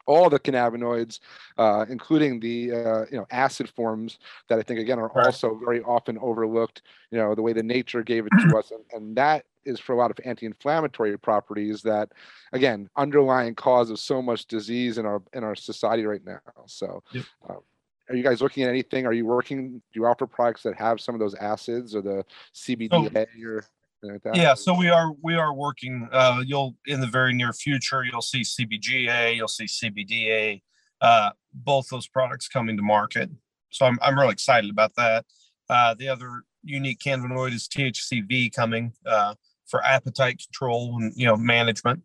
all 0.06 0.28
the 0.30 0.38
cannabinoids, 0.38 1.20
uh, 1.58 1.84
including 1.88 2.40
the 2.40 2.72
uh, 2.72 3.04
you 3.10 3.16
know 3.18 3.26
acid 3.30 3.68
forms 3.70 4.18
that 4.48 4.58
I 4.58 4.62
think 4.62 4.80
again 4.80 4.98
are 4.98 5.10
right. 5.14 5.26
also 5.26 5.58
very 5.64 5.82
often 5.82 6.18
overlooked. 6.18 6.82
You 7.10 7.18
know 7.18 7.34
the 7.34 7.42
way 7.42 7.52
the 7.52 7.62
nature 7.62 8.02
gave 8.02 8.26
it 8.26 8.32
to 8.40 8.56
us, 8.58 8.70
and, 8.70 8.84
and 8.92 9.16
that 9.16 9.44
is 9.64 9.80
for 9.80 9.94
a 9.94 9.96
lot 9.96 10.10
of 10.10 10.18
anti-inflammatory 10.24 11.16
properties 11.18 11.82
that 11.82 12.12
again 12.52 12.88
underlying 12.96 13.54
cause 13.54 13.90
of 13.90 13.98
so 13.98 14.22
much 14.22 14.46
disease 14.46 14.98
in 14.98 15.06
our 15.06 15.22
in 15.32 15.44
our 15.44 15.54
society 15.54 16.04
right 16.04 16.24
now. 16.24 16.40
So. 16.66 17.02
Yep. 17.12 17.24
Um, 17.48 17.60
are 18.08 18.14
you 18.14 18.22
guys 18.22 18.40
looking 18.40 18.62
at 18.62 18.68
anything? 18.68 19.06
Are 19.06 19.12
you 19.12 19.26
working? 19.26 19.72
Do 19.72 20.00
you 20.00 20.06
offer 20.06 20.26
products 20.26 20.62
that 20.62 20.76
have 20.76 21.00
some 21.00 21.14
of 21.14 21.20
those 21.20 21.34
acids 21.34 21.94
or 21.94 22.02
the 22.02 22.24
CBDA 22.54 23.12
so, 23.12 23.48
or 23.48 23.64
like 24.02 24.22
that? 24.22 24.36
Yeah, 24.36 24.54
so 24.54 24.76
we 24.76 24.88
are 24.88 25.12
we 25.22 25.34
are 25.34 25.52
working. 25.52 26.08
Uh, 26.12 26.42
you'll 26.44 26.76
in 26.86 27.00
the 27.00 27.06
very 27.06 27.34
near 27.34 27.52
future, 27.52 28.04
you'll 28.04 28.22
see 28.22 28.42
CBGA, 28.42 29.36
you'll 29.36 29.48
see 29.48 29.64
CBDA, 29.64 30.62
uh, 31.00 31.30
both 31.52 31.88
those 31.88 32.06
products 32.06 32.48
coming 32.48 32.76
to 32.76 32.82
market. 32.82 33.30
So 33.70 33.86
I'm 33.86 33.98
I'm 34.02 34.18
really 34.18 34.32
excited 34.32 34.70
about 34.70 34.94
that. 34.96 35.24
Uh, 35.68 35.94
the 35.94 36.08
other 36.08 36.42
unique 36.62 37.00
cannabinoid 37.00 37.52
is 37.52 37.68
THCV 37.68 38.52
coming 38.52 38.92
uh, 39.04 39.34
for 39.66 39.84
appetite 39.84 40.40
control 40.42 40.96
and 41.00 41.12
you 41.16 41.26
know 41.26 41.36
management. 41.36 42.02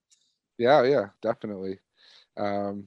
Yeah, 0.58 0.84
yeah, 0.84 1.08
definitely. 1.22 1.80
Um, 2.38 2.86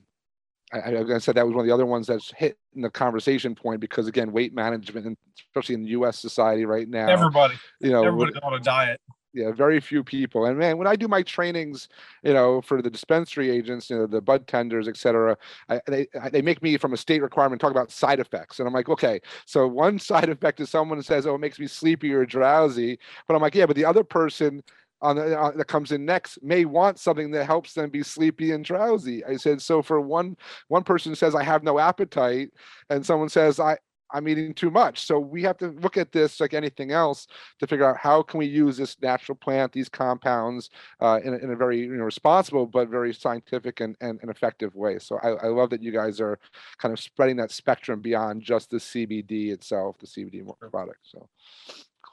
I, 0.74 1.14
I 1.14 1.18
said 1.18 1.36
that 1.36 1.46
was 1.46 1.54
one 1.54 1.60
of 1.60 1.66
the 1.66 1.74
other 1.74 1.86
ones 1.86 2.06
that's 2.06 2.32
hit 2.32 2.58
in 2.74 2.82
the 2.82 2.90
conversation 2.90 3.54
point 3.54 3.80
because 3.80 4.08
again, 4.08 4.32
weight 4.32 4.54
management, 4.54 5.06
and 5.06 5.16
especially 5.38 5.76
in 5.76 5.82
the 5.82 5.90
U.S. 5.90 6.18
society 6.18 6.64
right 6.64 6.88
now, 6.88 7.06
everybody, 7.06 7.54
you 7.80 7.90
know, 7.90 8.04
everybody 8.04 8.32
on 8.42 8.54
a 8.54 8.60
diet. 8.60 9.00
Yeah, 9.32 9.50
very 9.50 9.80
few 9.80 10.04
people. 10.04 10.46
And 10.46 10.56
man, 10.56 10.78
when 10.78 10.86
I 10.86 10.94
do 10.94 11.08
my 11.08 11.22
trainings, 11.22 11.88
you 12.22 12.32
know, 12.32 12.60
for 12.60 12.80
the 12.80 12.88
dispensary 12.88 13.50
agents, 13.50 13.90
you 13.90 13.98
know, 13.98 14.06
the 14.06 14.20
bud 14.20 14.46
tenders, 14.46 14.86
et 14.86 14.96
cetera, 14.96 15.36
I, 15.68 15.80
they 15.88 16.06
they 16.30 16.40
make 16.40 16.62
me 16.62 16.76
from 16.76 16.92
a 16.92 16.96
state 16.96 17.20
requirement 17.20 17.60
talk 17.60 17.72
about 17.72 17.90
side 17.90 18.20
effects, 18.20 18.58
and 18.58 18.68
I'm 18.68 18.74
like, 18.74 18.88
okay, 18.88 19.20
so 19.44 19.66
one 19.66 19.98
side 20.10 20.28
effect 20.28 20.60
is 20.60 20.70
someone 20.70 21.02
says, 21.02 21.26
oh, 21.26 21.34
it 21.34 21.40
makes 21.40 21.58
me 21.58 21.66
sleepy 21.66 22.12
or 22.12 22.24
drowsy, 22.24 22.98
but 23.26 23.34
I'm 23.34 23.42
like, 23.42 23.54
yeah, 23.54 23.66
but 23.66 23.76
the 23.76 23.84
other 23.84 24.04
person 24.04 24.62
on 25.04 25.16
the, 25.16 25.38
uh, 25.38 25.50
that 25.52 25.66
comes 25.66 25.92
in 25.92 26.04
next 26.04 26.42
may 26.42 26.64
want 26.64 26.98
something 26.98 27.30
that 27.32 27.44
helps 27.44 27.74
them 27.74 27.90
be 27.90 28.02
sleepy 28.02 28.52
and 28.52 28.64
drowsy. 28.64 29.24
I 29.24 29.36
said 29.36 29.60
so 29.60 29.82
for 29.82 30.00
one 30.00 30.36
one 30.68 30.82
person 30.82 31.14
says 31.14 31.34
I 31.34 31.44
have 31.44 31.62
no 31.62 31.78
appetite 31.78 32.50
and 32.90 33.04
someone 33.04 33.28
says 33.28 33.60
I 33.60 33.76
I'm 34.10 34.28
eating 34.28 34.54
too 34.54 34.70
much. 34.70 35.06
So 35.06 35.18
we 35.18 35.42
have 35.42 35.58
to 35.58 35.68
look 35.68 35.96
at 35.96 36.12
this 36.12 36.40
like 36.40 36.54
anything 36.54 36.92
else 36.92 37.26
to 37.58 37.66
figure 37.66 37.84
out 37.84 37.96
how 37.96 38.22
can 38.22 38.38
we 38.38 38.46
use 38.46 38.76
this 38.76 38.96
natural 39.02 39.34
plant, 39.36 39.72
these 39.72 39.88
compounds, 39.88 40.70
uh, 41.00 41.20
in, 41.24 41.34
a, 41.34 41.36
in 41.38 41.50
a 41.50 41.56
very 41.56 41.80
you 41.80 41.96
know, 41.96 42.04
responsible 42.04 42.64
but 42.64 42.88
very 42.88 43.12
scientific 43.12 43.80
and, 43.80 43.96
and, 44.00 44.20
and 44.22 44.30
effective 44.30 44.74
way. 44.76 44.98
So 45.00 45.18
I, 45.22 45.30
I, 45.30 45.48
love 45.48 45.70
that 45.70 45.82
you 45.82 45.90
guys 45.90 46.20
are 46.20 46.38
kind 46.78 46.92
of 46.92 47.00
spreading 47.00 47.36
that 47.38 47.50
spectrum 47.50 48.00
beyond 48.00 48.42
just 48.42 48.70
the 48.70 48.76
CBD 48.76 49.48
itself, 49.48 49.98
the 49.98 50.06
CBD 50.06 50.46
product. 50.70 51.00
So 51.02 51.28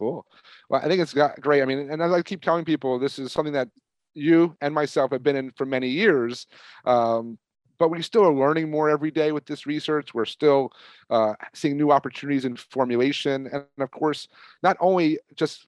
cool. 0.01 0.25
Well, 0.67 0.81
I 0.83 0.87
think 0.87 0.99
it's 0.99 1.13
got 1.13 1.39
great. 1.39 1.61
I 1.61 1.65
mean, 1.65 1.91
and 1.91 2.01
as 2.01 2.11
I 2.11 2.23
keep 2.23 2.41
telling 2.41 2.65
people, 2.65 2.97
this 2.97 3.19
is 3.19 3.31
something 3.31 3.53
that 3.53 3.69
you 4.15 4.55
and 4.59 4.73
myself 4.73 5.11
have 5.11 5.21
been 5.21 5.35
in 5.35 5.51
for 5.51 5.65
many 5.65 5.89
years. 5.89 6.47
Um, 6.85 7.37
but 7.77 7.89
we 7.89 8.01
still 8.01 8.25
are 8.25 8.33
learning 8.33 8.69
more 8.69 8.89
every 8.89 9.11
day 9.11 9.31
with 9.31 9.45
this 9.45 9.65
research. 9.67 10.13
We're 10.13 10.25
still 10.25 10.71
uh, 11.09 11.33
seeing 11.53 11.77
new 11.77 11.91
opportunities 11.91 12.45
in 12.45 12.55
formulation, 12.55 13.47
and 13.47 13.65
of 13.79 13.91
course, 13.91 14.27
not 14.63 14.75
only 14.79 15.19
just 15.35 15.67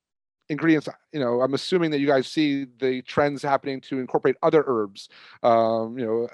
ingredients 0.53 0.87
you 1.11 1.19
know 1.19 1.41
i'm 1.41 1.53
assuming 1.53 1.91
that 1.91 1.99
you 1.99 2.07
guys 2.07 2.27
see 2.27 2.65
the 2.79 3.01
trends 3.01 3.41
happening 3.41 3.81
to 3.81 3.99
incorporate 3.99 4.35
other 4.41 4.63
herbs 4.65 5.09
um 5.43 5.97
you 5.97 6.05
know 6.05 6.27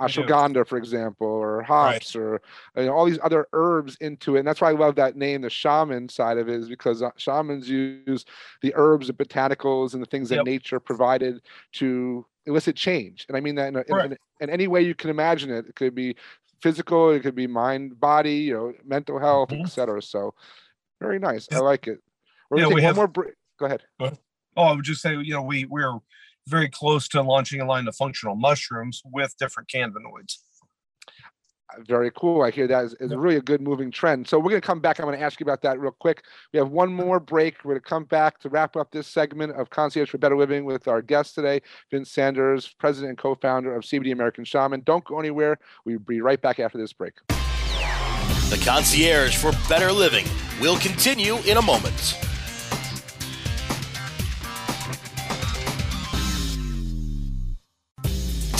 ashwagandha 0.00 0.66
for 0.66 0.78
example 0.78 1.26
or 1.26 1.62
hops 1.62 2.14
right. 2.14 2.22
or 2.22 2.42
you 2.76 2.84
know, 2.84 2.92
all 2.92 3.04
these 3.04 3.18
other 3.22 3.48
herbs 3.52 3.96
into 4.00 4.36
it 4.36 4.40
and 4.40 4.48
that's 4.48 4.60
why 4.60 4.68
i 4.68 4.74
love 4.74 4.94
that 4.94 5.16
name 5.16 5.40
the 5.40 5.50
shaman 5.50 6.08
side 6.08 6.38
of 6.38 6.48
it 6.48 6.54
is 6.54 6.68
because 6.68 7.02
uh, 7.02 7.10
shamans 7.16 7.68
use 7.68 8.24
the 8.62 8.72
herbs 8.76 9.08
and 9.08 9.18
botanicals 9.18 9.94
and 9.94 10.02
the 10.02 10.06
things 10.06 10.28
that 10.28 10.36
yep. 10.36 10.44
nature 10.46 10.78
provided 10.78 11.42
to 11.72 12.24
elicit 12.46 12.76
change 12.76 13.26
and 13.28 13.36
i 13.36 13.40
mean 13.40 13.56
that 13.56 13.68
in, 13.68 13.76
a, 13.76 13.84
right. 13.90 14.12
in, 14.12 14.18
in 14.40 14.50
any 14.50 14.68
way 14.68 14.80
you 14.80 14.94
can 14.94 15.10
imagine 15.10 15.50
it 15.50 15.66
it 15.66 15.74
could 15.74 15.94
be 15.94 16.14
physical 16.62 17.10
it 17.10 17.20
could 17.20 17.34
be 17.34 17.46
mind 17.46 17.98
body 17.98 18.36
you 18.36 18.54
know 18.54 18.72
mental 18.84 19.18
health 19.18 19.50
mm-hmm. 19.50 19.64
etc 19.64 20.00
so 20.00 20.34
very 21.00 21.18
nice 21.18 21.48
i 21.52 21.58
like 21.58 21.86
it 21.86 22.00
we're 22.50 22.60
yeah, 22.60 22.66
we 22.66 22.82
have 22.82 22.96
more. 22.96 23.06
Break. 23.06 23.34
Go 23.58 23.66
ahead. 23.66 23.82
Oh, 24.00 24.64
I 24.64 24.72
would 24.72 24.84
just 24.84 25.00
say, 25.00 25.16
you 25.16 25.32
know, 25.32 25.42
we 25.42 25.64
we're 25.64 25.98
very 26.46 26.68
close 26.68 27.08
to 27.08 27.22
launching 27.22 27.60
a 27.60 27.64
line 27.64 27.86
of 27.86 27.96
functional 27.96 28.34
mushrooms 28.34 29.02
with 29.04 29.36
different 29.38 29.68
cannabinoids. 29.68 30.38
Uh, 31.70 31.82
very 31.86 32.10
cool. 32.16 32.42
I 32.42 32.50
hear 32.50 32.66
that 32.66 32.84
is, 32.84 32.94
is 32.94 33.14
really 33.14 33.36
a 33.36 33.42
good 33.42 33.60
moving 33.60 33.90
trend. 33.90 34.26
So 34.26 34.38
we're 34.38 34.50
going 34.50 34.60
to 34.60 34.66
come 34.66 34.80
back. 34.80 34.98
I'm 34.98 35.06
going 35.06 35.16
to 35.16 35.24
ask 35.24 35.38
you 35.38 35.44
about 35.44 35.62
that 35.62 35.78
real 35.78 35.92
quick. 35.92 36.24
We 36.52 36.58
have 36.58 36.70
one 36.70 36.92
more 36.92 37.20
break. 37.20 37.64
We're 37.64 37.74
going 37.74 37.82
to 37.82 37.88
come 37.88 38.04
back 38.04 38.40
to 38.40 38.48
wrap 38.48 38.76
up 38.76 38.90
this 38.90 39.06
segment 39.06 39.52
of 39.52 39.70
Concierge 39.70 40.10
for 40.10 40.18
Better 40.18 40.36
Living 40.36 40.64
with 40.64 40.88
our 40.88 41.02
guest 41.02 41.36
today, 41.36 41.62
Vince 41.90 42.10
Sanders, 42.10 42.74
president 42.78 43.10
and 43.10 43.18
co-founder 43.18 43.74
of 43.74 43.84
CBD 43.84 44.12
American 44.12 44.44
Shaman. 44.44 44.80
Don't 44.80 45.04
go 45.04 45.20
anywhere. 45.20 45.58
We'll 45.84 46.00
be 46.00 46.20
right 46.20 46.40
back 46.40 46.58
after 46.58 46.78
this 46.78 46.92
break. 46.92 47.14
The 47.28 48.60
Concierge 48.64 49.36
for 49.36 49.52
Better 49.68 49.92
Living 49.92 50.24
will 50.60 50.76
continue 50.78 51.36
in 51.46 51.56
a 51.56 51.62
moment. 51.62 52.29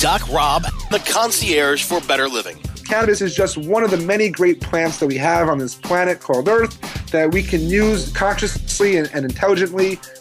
Doc 0.00 0.26
Rob, 0.30 0.62
the 0.90 0.98
concierge 1.00 1.84
for 1.84 2.00
better 2.00 2.26
living. 2.26 2.56
Cannabis 2.86 3.20
is 3.20 3.34
just 3.34 3.58
one 3.58 3.84
of 3.84 3.90
the 3.90 3.98
many 3.98 4.30
great 4.30 4.58
plants 4.58 4.98
that 4.98 5.06
we 5.06 5.18
have 5.18 5.50
on 5.50 5.58
this 5.58 5.74
planet 5.74 6.20
called 6.20 6.48
Earth 6.48 6.80
that 7.10 7.30
we 7.30 7.42
can 7.42 7.60
use 7.60 8.10
consciously 8.14 8.96
and, 8.96 9.10
and 9.12 9.26
intelligently 9.26 10.00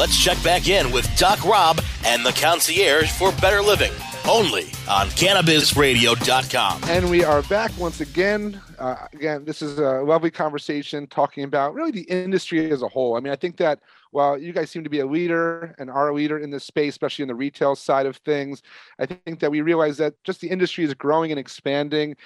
Let's 0.00 0.18
check 0.18 0.42
back 0.42 0.66
in 0.66 0.92
with 0.92 1.06
Doc 1.18 1.44
Rob 1.44 1.78
and 2.06 2.24
the 2.24 2.32
Concierge 2.32 3.12
for 3.12 3.32
Better 3.32 3.60
Living 3.60 3.92
only 4.26 4.62
on 4.88 5.08
cannabisradio.com. 5.08 6.84
And 6.84 7.10
we 7.10 7.22
are 7.22 7.42
back 7.42 7.70
once 7.78 8.00
again. 8.00 8.58
Uh, 8.78 8.96
again, 9.12 9.44
this 9.44 9.60
is 9.60 9.78
a 9.78 10.00
lovely 10.00 10.30
conversation 10.30 11.06
talking 11.06 11.44
about 11.44 11.74
really 11.74 11.90
the 11.90 12.04
industry 12.04 12.70
as 12.70 12.80
a 12.80 12.88
whole. 12.88 13.18
I 13.18 13.20
mean, 13.20 13.30
I 13.30 13.36
think 13.36 13.58
that 13.58 13.80
while 14.10 14.38
you 14.38 14.54
guys 14.54 14.70
seem 14.70 14.84
to 14.84 14.90
be 14.90 15.00
a 15.00 15.06
leader 15.06 15.74
and 15.78 15.90
are 15.90 16.08
a 16.08 16.14
leader 16.14 16.38
in 16.38 16.48
this 16.48 16.64
space, 16.64 16.94
especially 16.94 17.24
in 17.24 17.28
the 17.28 17.34
retail 17.34 17.76
side 17.76 18.06
of 18.06 18.16
things, 18.16 18.62
I 18.98 19.04
think 19.04 19.38
that 19.40 19.50
we 19.50 19.60
realize 19.60 19.98
that 19.98 20.14
just 20.24 20.40
the 20.40 20.48
industry 20.48 20.82
is 20.82 20.94
growing 20.94 21.30
and 21.30 21.38
expanding. 21.38 22.16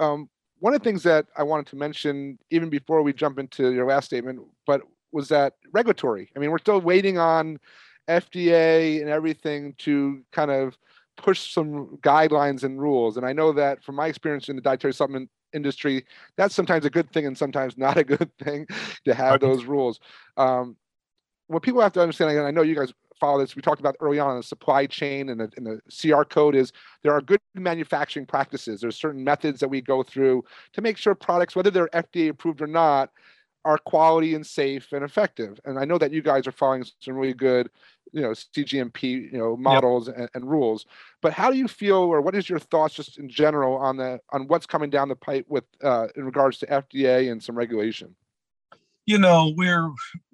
Um, 0.00 0.28
one 0.58 0.74
of 0.74 0.80
the 0.80 0.84
things 0.84 1.04
that 1.04 1.26
I 1.36 1.44
wanted 1.44 1.66
to 1.68 1.76
mention, 1.76 2.40
even 2.50 2.68
before 2.68 3.02
we 3.02 3.12
jump 3.12 3.38
into 3.38 3.70
your 3.70 3.86
last 3.86 4.06
statement, 4.06 4.40
but 4.66 4.82
was 5.12 5.28
that 5.28 5.54
regulatory. 5.72 6.30
I 6.34 6.38
mean, 6.38 6.50
we're 6.50 6.58
still 6.58 6.80
waiting 6.80 7.18
on 7.18 7.58
FDA 8.08 9.00
and 9.00 9.08
everything 9.08 9.74
to 9.78 10.22
kind 10.32 10.50
of 10.50 10.76
push 11.16 11.52
some 11.52 11.98
guidelines 12.02 12.64
and 12.64 12.80
rules. 12.80 13.16
And 13.16 13.26
I 13.26 13.32
know 13.32 13.52
that 13.52 13.82
from 13.82 13.94
my 13.96 14.06
experience 14.06 14.48
in 14.48 14.56
the 14.56 14.62
dietary 14.62 14.92
supplement 14.92 15.30
industry, 15.52 16.04
that's 16.36 16.54
sometimes 16.54 16.84
a 16.84 16.90
good 16.90 17.10
thing 17.12 17.26
and 17.26 17.36
sometimes 17.36 17.76
not 17.78 17.96
a 17.96 18.04
good 18.04 18.30
thing 18.38 18.66
to 19.04 19.14
have 19.14 19.40
those 19.40 19.64
rules. 19.64 20.00
Um, 20.36 20.76
what 21.46 21.62
people 21.62 21.80
have 21.80 21.92
to 21.92 22.00
understand, 22.00 22.30
and 22.30 22.46
I 22.46 22.50
know 22.50 22.62
you 22.62 22.74
guys 22.74 22.92
follow 23.20 23.38
this, 23.38 23.54
we 23.54 23.62
talked 23.62 23.80
about 23.80 23.94
early 24.00 24.18
on 24.18 24.32
in 24.32 24.36
the 24.38 24.42
supply 24.42 24.86
chain 24.86 25.28
and 25.28 25.40
the, 25.40 25.50
and 25.56 25.66
the 25.66 25.80
QR 25.90 26.28
code 26.28 26.56
is 26.56 26.72
there 27.02 27.12
are 27.12 27.20
good 27.20 27.40
manufacturing 27.54 28.26
practices. 28.26 28.80
There's 28.80 28.96
certain 28.96 29.22
methods 29.22 29.60
that 29.60 29.68
we 29.68 29.80
go 29.80 30.02
through 30.02 30.44
to 30.72 30.80
make 30.80 30.96
sure 30.96 31.14
products, 31.14 31.54
whether 31.54 31.70
they're 31.70 31.88
FDA 31.88 32.30
approved 32.30 32.62
or 32.62 32.66
not, 32.66 33.10
are 33.64 33.78
quality 33.78 34.34
and 34.34 34.46
safe 34.46 34.92
and 34.92 35.04
effective. 35.04 35.60
And 35.64 35.78
I 35.78 35.84
know 35.84 35.98
that 35.98 36.12
you 36.12 36.22
guys 36.22 36.46
are 36.46 36.52
following 36.52 36.84
some 37.00 37.14
really 37.14 37.34
good, 37.34 37.70
you 38.12 38.20
know, 38.20 38.30
CGMP, 38.30 39.32
you 39.32 39.38
know, 39.38 39.56
models 39.56 40.08
yep. 40.08 40.16
and, 40.16 40.28
and, 40.34 40.50
rules. 40.50 40.86
But 41.20 41.32
how 41.32 41.50
do 41.50 41.56
you 41.56 41.68
feel, 41.68 41.96
or 41.96 42.20
what 42.20 42.34
is 42.34 42.48
your 42.48 42.58
thoughts 42.58 42.94
just 42.94 43.18
in 43.18 43.28
general 43.28 43.76
on 43.76 43.96
the 43.96 44.20
on 44.30 44.48
what's 44.48 44.66
coming 44.66 44.90
down 44.90 45.08
the 45.08 45.16
pipe 45.16 45.46
with 45.48 45.64
uh, 45.82 46.08
in 46.16 46.24
regards 46.24 46.58
to 46.58 46.66
FDA 46.66 47.30
and 47.30 47.42
some 47.42 47.56
regulation? 47.56 48.14
You 49.06 49.18
know, 49.18 49.52
we're 49.56 49.90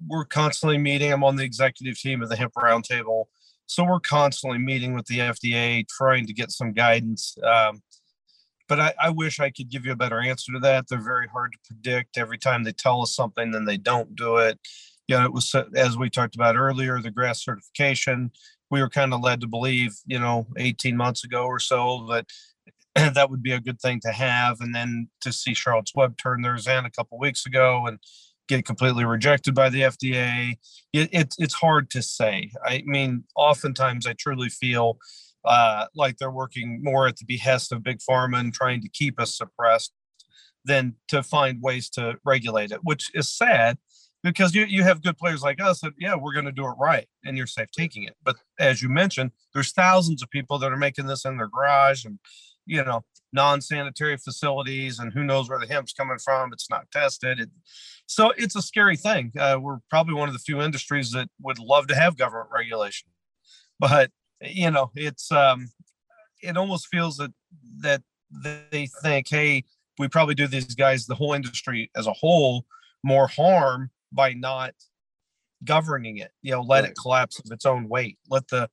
we're 0.06 0.24
constantly 0.24 0.78
meeting. 0.78 1.12
I'm 1.12 1.24
on 1.24 1.36
the 1.36 1.44
executive 1.44 1.98
team 1.98 2.22
of 2.22 2.28
the 2.28 2.36
Hemp 2.36 2.52
Roundtable, 2.54 3.24
so 3.66 3.84
we're 3.84 4.00
constantly 4.00 4.58
meeting 4.58 4.94
with 4.94 5.06
the 5.06 5.18
FDA, 5.18 5.86
trying 5.88 6.26
to 6.26 6.32
get 6.32 6.50
some 6.50 6.72
guidance. 6.72 7.36
Um, 7.42 7.82
but 8.68 8.78
I, 8.78 8.94
I, 9.00 9.10
wish 9.10 9.40
I 9.40 9.50
could 9.50 9.70
give 9.70 9.86
you 9.86 9.92
a 9.92 9.96
better 9.96 10.20
answer 10.20 10.52
to 10.52 10.58
that. 10.60 10.88
They're 10.88 11.00
very 11.00 11.26
hard 11.28 11.52
to 11.52 11.58
predict. 11.66 12.18
Every 12.18 12.38
time 12.38 12.64
they 12.64 12.72
tell 12.72 13.02
us 13.02 13.14
something, 13.14 13.50
then 13.50 13.64
they 13.64 13.78
don't 13.78 14.14
do 14.14 14.36
it. 14.36 14.58
You 15.08 15.16
know, 15.16 15.24
it 15.24 15.32
was 15.32 15.54
uh, 15.54 15.64
as 15.74 15.96
we 15.96 16.10
talked 16.10 16.34
about 16.34 16.56
earlier, 16.56 17.00
the 17.00 17.10
GRAS 17.10 17.42
certification. 17.42 18.30
We 18.70 18.82
were 18.82 18.90
kind 18.90 19.14
of 19.14 19.22
led 19.22 19.40
to 19.40 19.46
believe, 19.46 19.96
you 20.06 20.18
know, 20.18 20.46
18 20.58 20.96
months 20.96 21.24
ago 21.24 21.44
or 21.44 21.58
so 21.58 22.06
that 22.10 22.26
that 23.14 23.30
would 23.30 23.42
be 23.42 23.52
a 23.52 23.60
good 23.60 23.80
thing 23.80 24.00
to 24.00 24.12
have, 24.12 24.60
and 24.60 24.74
then 24.74 25.08
to 25.22 25.32
see 25.32 25.54
Charlotte's 25.54 25.94
Web 25.94 26.18
turn 26.18 26.42
theirs 26.42 26.66
in 26.66 26.84
a 26.84 26.90
couple 26.90 27.18
weeks 27.18 27.46
ago 27.46 27.86
and 27.86 27.98
get 28.48 28.64
completely 28.64 29.04
rejected 29.04 29.54
by 29.54 29.68
the 29.68 29.82
FDA. 29.82 30.56
It, 30.92 31.08
it, 31.12 31.34
it's 31.38 31.54
hard 31.54 31.90
to 31.90 32.02
say. 32.02 32.50
I 32.64 32.82
mean, 32.86 33.24
oftentimes 33.36 34.06
I 34.06 34.14
truly 34.14 34.48
feel 34.48 34.98
uh, 35.44 35.86
like 35.94 36.18
they're 36.18 36.30
working 36.30 36.80
more 36.82 37.06
at 37.06 37.16
the 37.16 37.24
behest 37.24 37.72
of 37.72 37.82
big 37.82 37.98
pharma 37.98 38.38
and 38.38 38.52
trying 38.52 38.80
to 38.82 38.88
keep 38.88 39.20
us 39.20 39.36
suppressed 39.36 39.92
than 40.64 40.94
to 41.08 41.22
find 41.22 41.62
ways 41.62 41.88
to 41.90 42.16
regulate 42.24 42.70
it, 42.70 42.80
which 42.82 43.10
is 43.14 43.32
sad 43.32 43.78
because 44.22 44.54
you, 44.54 44.64
you 44.64 44.82
have 44.82 45.02
good 45.02 45.16
players 45.16 45.42
like 45.42 45.62
us 45.62 45.80
that, 45.80 45.92
yeah, 45.98 46.14
we're 46.14 46.32
going 46.32 46.44
to 46.44 46.52
do 46.52 46.66
it 46.66 46.74
right 46.78 47.06
and 47.24 47.36
you're 47.36 47.46
safe 47.46 47.70
taking 47.70 48.02
it. 48.02 48.16
But 48.24 48.36
as 48.58 48.82
you 48.82 48.88
mentioned, 48.88 49.30
there's 49.54 49.72
thousands 49.72 50.22
of 50.22 50.30
people 50.30 50.58
that 50.58 50.72
are 50.72 50.76
making 50.76 51.06
this 51.06 51.24
in 51.24 51.36
their 51.36 51.48
garage 51.48 52.04
and, 52.04 52.18
you 52.66 52.84
know, 52.84 53.04
non-sanitary 53.32 54.16
facilities 54.16 54.98
and 54.98 55.12
who 55.12 55.22
knows 55.22 55.48
where 55.48 55.60
the 55.60 55.72
hemp's 55.72 55.92
coming 55.92 56.18
from. 56.18 56.52
It's 56.52 56.70
not 56.70 56.90
tested. 56.90 57.40
It, 57.40 57.50
so 58.06 58.32
it's 58.36 58.56
a 58.56 58.62
scary 58.62 58.96
thing. 58.96 59.32
Uh, 59.38 59.58
we're 59.60 59.78
probably 59.88 60.14
one 60.14 60.28
of 60.28 60.34
the 60.34 60.40
few 60.40 60.60
industries 60.60 61.12
that 61.12 61.28
would 61.40 61.58
love 61.58 61.86
to 61.88 61.94
have 61.94 62.16
government 62.16 62.50
regulation, 62.52 63.08
but 63.78 64.10
you 64.40 64.70
know, 64.70 64.90
it's, 64.94 65.30
um, 65.32 65.68
it 66.42 66.56
almost 66.56 66.88
feels 66.88 67.16
that, 67.16 67.32
that 67.80 68.02
they 68.30 68.88
think, 69.02 69.28
Hey, 69.28 69.64
we 69.98 70.08
probably 70.08 70.34
do 70.34 70.46
these 70.46 70.74
guys, 70.74 71.06
the 71.06 71.14
whole 71.14 71.34
industry 71.34 71.90
as 71.96 72.06
a 72.06 72.12
whole, 72.12 72.64
more 73.02 73.26
harm 73.26 73.90
by 74.12 74.32
not 74.32 74.74
governing 75.64 76.18
it. 76.18 76.30
You 76.42 76.52
know, 76.52 76.62
let 76.62 76.82
right. 76.82 76.90
it 76.90 76.96
collapse 77.00 77.38
of 77.40 77.50
its 77.50 77.66
own 77.66 77.88
weight. 77.88 78.18
Let 78.30 78.48
the 78.48 78.70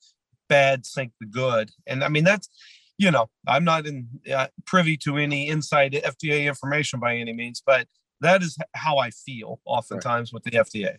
bad 0.48 0.86
sink 0.86 1.14
the 1.20 1.26
good. 1.26 1.72
And 1.88 2.04
I 2.04 2.10
mean, 2.10 2.24
that's 2.24 2.50
you 2.98 3.12
know, 3.12 3.30
I'm 3.48 3.64
not 3.64 3.86
in 3.86 4.08
uh, 4.34 4.48
privy 4.66 4.98
to 4.98 5.18
any 5.18 5.50
inside 5.50 5.94
FDA 5.94 6.46
information 6.46 7.00
by 7.00 7.18
any 7.18 7.34
means, 7.34 7.62
but 7.66 7.88
that 8.22 8.42
is 8.42 8.58
how 8.74 8.98
I 8.98 9.10
feel 9.10 9.60
oftentimes 9.66 10.32
right. 10.32 10.34
with 10.34 10.44
the 10.44 10.52
FDA. 10.52 10.98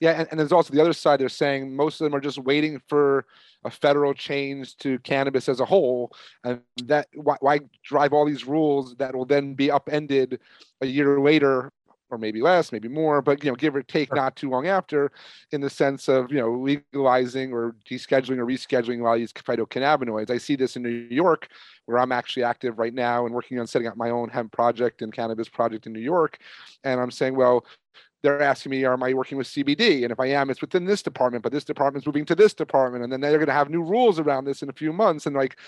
Yeah, 0.00 0.12
and, 0.12 0.28
and, 0.30 0.40
there's 0.40 0.52
also 0.52 0.72
the 0.72 0.80
other 0.80 0.92
side. 0.92 1.20
They're 1.20 1.28
saying 1.28 1.74
most 1.74 2.00
of 2.00 2.04
them 2.04 2.14
are 2.14 2.20
just 2.20 2.38
waiting 2.38 2.80
for 2.88 3.26
a 3.64 3.70
federal 3.70 4.14
change 4.14 4.76
to 4.78 4.98
cannabis 5.00 5.48
as 5.48 5.60
a 5.60 5.64
whole, 5.64 6.12
and 6.42 6.60
that 6.84 7.08
why, 7.14 7.36
why 7.40 7.60
drive 7.82 8.12
all 8.12 8.26
these 8.26 8.46
rules 8.46 8.94
that 8.96 9.14
will 9.14 9.24
then 9.24 9.54
be 9.54 9.70
upended 9.70 10.40
a 10.80 10.86
year 10.86 11.20
later 11.20 11.72
or 12.10 12.18
maybe 12.18 12.40
less, 12.40 12.72
maybe 12.72 12.88
more, 12.88 13.20
but 13.20 13.42
you 13.42 13.50
know, 13.50 13.56
give 13.56 13.74
or 13.74 13.82
take, 13.82 14.08
sure. 14.08 14.16
not 14.16 14.36
too 14.36 14.48
long 14.48 14.66
after, 14.66 15.10
in 15.52 15.60
the 15.60 15.70
sense 15.70 16.08
of 16.08 16.30
you 16.30 16.38
know 16.38 16.52
legalizing 16.52 17.52
or 17.52 17.74
descheduling 17.88 18.38
or 18.38 18.46
rescheduling 18.46 19.00
a 19.00 19.02
lot 19.02 19.14
of 19.14 19.18
these 19.20 19.32
phytocannabinoids. 19.32 20.30
I 20.30 20.38
see 20.38 20.56
this 20.56 20.76
in 20.76 20.82
New 20.82 20.90
York, 20.90 21.48
where 21.86 21.98
I'm 21.98 22.12
actually 22.12 22.44
active 22.44 22.78
right 22.78 22.94
now 22.94 23.26
and 23.26 23.34
working 23.34 23.58
on 23.58 23.66
setting 23.66 23.88
up 23.88 23.96
my 23.96 24.10
own 24.10 24.28
hemp 24.28 24.52
project 24.52 25.02
and 25.02 25.12
cannabis 25.12 25.48
project 25.48 25.86
in 25.86 25.92
New 25.92 26.00
York, 26.00 26.38
and 26.84 27.00
I'm 27.00 27.10
saying, 27.10 27.36
well, 27.36 27.64
they're 28.24 28.40
asking 28.40 28.70
me, 28.70 28.86
am 28.86 29.02
I 29.02 29.12
working 29.12 29.36
with 29.36 29.46
CBD? 29.46 30.02
And 30.02 30.10
if 30.10 30.18
I 30.18 30.28
am, 30.28 30.48
it's 30.48 30.62
within 30.62 30.86
this 30.86 31.02
department, 31.02 31.42
but 31.42 31.52
this 31.52 31.62
department's 31.62 32.06
moving 32.06 32.24
to 32.24 32.34
this 32.34 32.54
department. 32.54 33.04
And 33.04 33.12
then 33.12 33.20
they're 33.20 33.36
going 33.36 33.48
to 33.48 33.52
have 33.52 33.68
new 33.68 33.82
rules 33.82 34.18
around 34.18 34.46
this 34.46 34.62
in 34.62 34.70
a 34.70 34.72
few 34.72 34.94
months. 34.94 35.26
And 35.26 35.36
like, 35.36 35.58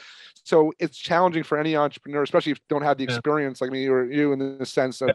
so 0.42 0.72
it's 0.78 0.96
challenging 0.96 1.42
for 1.42 1.58
any 1.58 1.76
entrepreneur, 1.76 2.22
especially 2.22 2.52
if 2.52 2.58
you 2.58 2.64
don't 2.70 2.80
have 2.82 2.96
the 2.96 3.04
experience 3.04 3.60
like 3.60 3.70
me 3.70 3.86
or 3.88 4.10
you 4.10 4.32
in 4.32 4.58
the 4.58 4.64
sense 4.64 5.02
of 5.02 5.10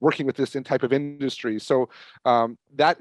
working 0.00 0.24
with 0.24 0.36
this 0.36 0.56
in 0.56 0.64
type 0.64 0.82
of 0.82 0.90
industry. 0.90 1.60
So 1.60 1.90
um, 2.24 2.56
that 2.76 2.96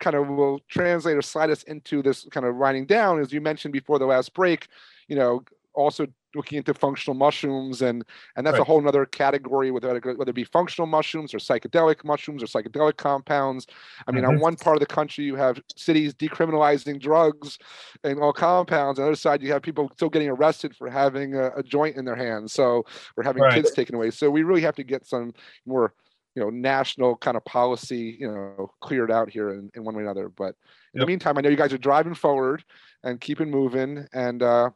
kind 0.00 0.16
of 0.16 0.26
will 0.26 0.60
translate 0.68 1.16
or 1.16 1.22
slide 1.22 1.50
us 1.50 1.62
into 1.62 2.02
this 2.02 2.26
kind 2.32 2.44
of 2.44 2.56
writing 2.56 2.86
down, 2.86 3.20
as 3.20 3.32
you 3.32 3.40
mentioned 3.40 3.72
before 3.72 4.00
the 4.00 4.06
last 4.06 4.34
break, 4.34 4.66
you 5.06 5.14
know, 5.14 5.44
also 5.74 6.08
looking 6.34 6.58
into 6.58 6.74
functional 6.74 7.14
mushrooms 7.14 7.82
and 7.82 8.04
and 8.36 8.46
that's 8.46 8.54
right. 8.54 8.62
a 8.62 8.64
whole 8.64 8.86
other 8.86 9.06
category 9.06 9.70
whether, 9.70 9.98
whether 10.16 10.30
it 10.30 10.34
be 10.34 10.44
functional 10.44 10.86
mushrooms 10.86 11.32
or 11.32 11.38
psychedelic 11.38 12.04
mushrooms 12.04 12.42
or 12.42 12.46
psychedelic 12.46 12.96
compounds 12.96 13.66
i 14.06 14.12
mean 14.12 14.24
mm-hmm. 14.24 14.34
on 14.34 14.40
one 14.40 14.56
part 14.56 14.76
of 14.76 14.80
the 14.80 14.86
country 14.86 15.24
you 15.24 15.36
have 15.36 15.60
cities 15.76 16.14
decriminalizing 16.14 17.00
drugs 17.00 17.58
and 18.04 18.20
all 18.20 18.32
compounds 18.32 18.98
on 18.98 19.04
the 19.04 19.08
other 19.08 19.16
side 19.16 19.42
you 19.42 19.52
have 19.52 19.62
people 19.62 19.90
still 19.94 20.10
getting 20.10 20.28
arrested 20.28 20.74
for 20.76 20.90
having 20.90 21.34
a, 21.34 21.50
a 21.56 21.62
joint 21.62 21.96
in 21.96 22.04
their 22.04 22.16
hands 22.16 22.52
so 22.52 22.84
we're 23.16 23.24
having 23.24 23.42
right. 23.42 23.54
kids 23.54 23.72
taken 23.72 23.94
away 23.94 24.10
so 24.10 24.30
we 24.30 24.42
really 24.42 24.62
have 24.62 24.76
to 24.76 24.84
get 24.84 25.06
some 25.06 25.32
more 25.66 25.94
you 26.34 26.42
know 26.42 26.50
national 26.50 27.16
kind 27.16 27.36
of 27.36 27.44
policy 27.44 28.16
you 28.20 28.30
know 28.30 28.70
cleared 28.80 29.10
out 29.10 29.28
here 29.28 29.50
in, 29.50 29.70
in 29.74 29.82
one 29.82 29.94
way 29.94 30.02
or 30.02 30.04
another 30.04 30.28
but 30.28 30.54
in 30.94 31.00
yep. 31.00 31.00
the 31.00 31.06
meantime 31.06 31.36
i 31.36 31.40
know 31.40 31.48
you 31.48 31.56
guys 31.56 31.72
are 31.72 31.78
driving 31.78 32.14
forward 32.14 32.62
and 33.02 33.20
keeping 33.20 33.50
moving 33.50 34.06
and 34.12 34.42
uh 34.42 34.70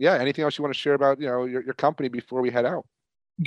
yeah, 0.00 0.14
anything 0.14 0.42
else 0.42 0.56
you 0.56 0.64
want 0.64 0.74
to 0.74 0.80
share 0.80 0.94
about 0.94 1.20
you 1.20 1.28
know 1.28 1.44
your, 1.44 1.62
your 1.62 1.74
company 1.74 2.08
before 2.08 2.40
we 2.40 2.50
head 2.50 2.64
out? 2.64 2.86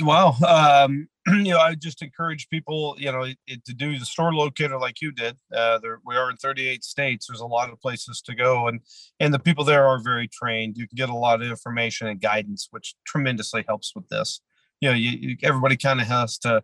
Well, 0.04 0.38
um, 0.46 1.08
you 1.28 1.52
know, 1.52 1.60
I 1.60 1.76
just 1.76 2.02
encourage 2.02 2.48
people, 2.50 2.96
you 2.98 3.12
know, 3.12 3.24
it, 3.24 3.66
to 3.66 3.74
do 3.74 3.98
the 3.98 4.06
store 4.06 4.34
locator 4.34 4.80
like 4.80 5.02
you 5.02 5.12
did. 5.12 5.36
Uh, 5.54 5.80
there, 5.80 6.00
we 6.06 6.16
are 6.16 6.30
in 6.30 6.38
38 6.38 6.84
states. 6.84 7.28
There's 7.28 7.42
a 7.42 7.46
lot 7.46 7.72
of 7.72 7.82
places 7.82 8.22
to 8.22 8.36
go, 8.36 8.68
and 8.68 8.82
and 9.20 9.34
the 9.34 9.40
people 9.40 9.64
there 9.64 9.86
are 9.86 10.00
very 10.00 10.28
trained. 10.28 10.78
You 10.78 10.88
can 10.88 10.96
get 10.96 11.10
a 11.10 11.16
lot 11.16 11.42
of 11.42 11.50
information 11.50 12.08
and 12.08 12.22
guidance, 12.22 12.68
which 12.70 12.96
tremendously 13.06 13.66
helps 13.68 13.94
with 13.96 14.08
this. 14.10 14.40
You 14.80 14.90
know, 14.90 14.96
you, 14.96 15.12
you, 15.12 15.38
everybody 15.42 15.76
kind 15.76 16.00
of 16.00 16.08
has 16.08 16.38
to 16.40 16.64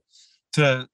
to 0.53 0.87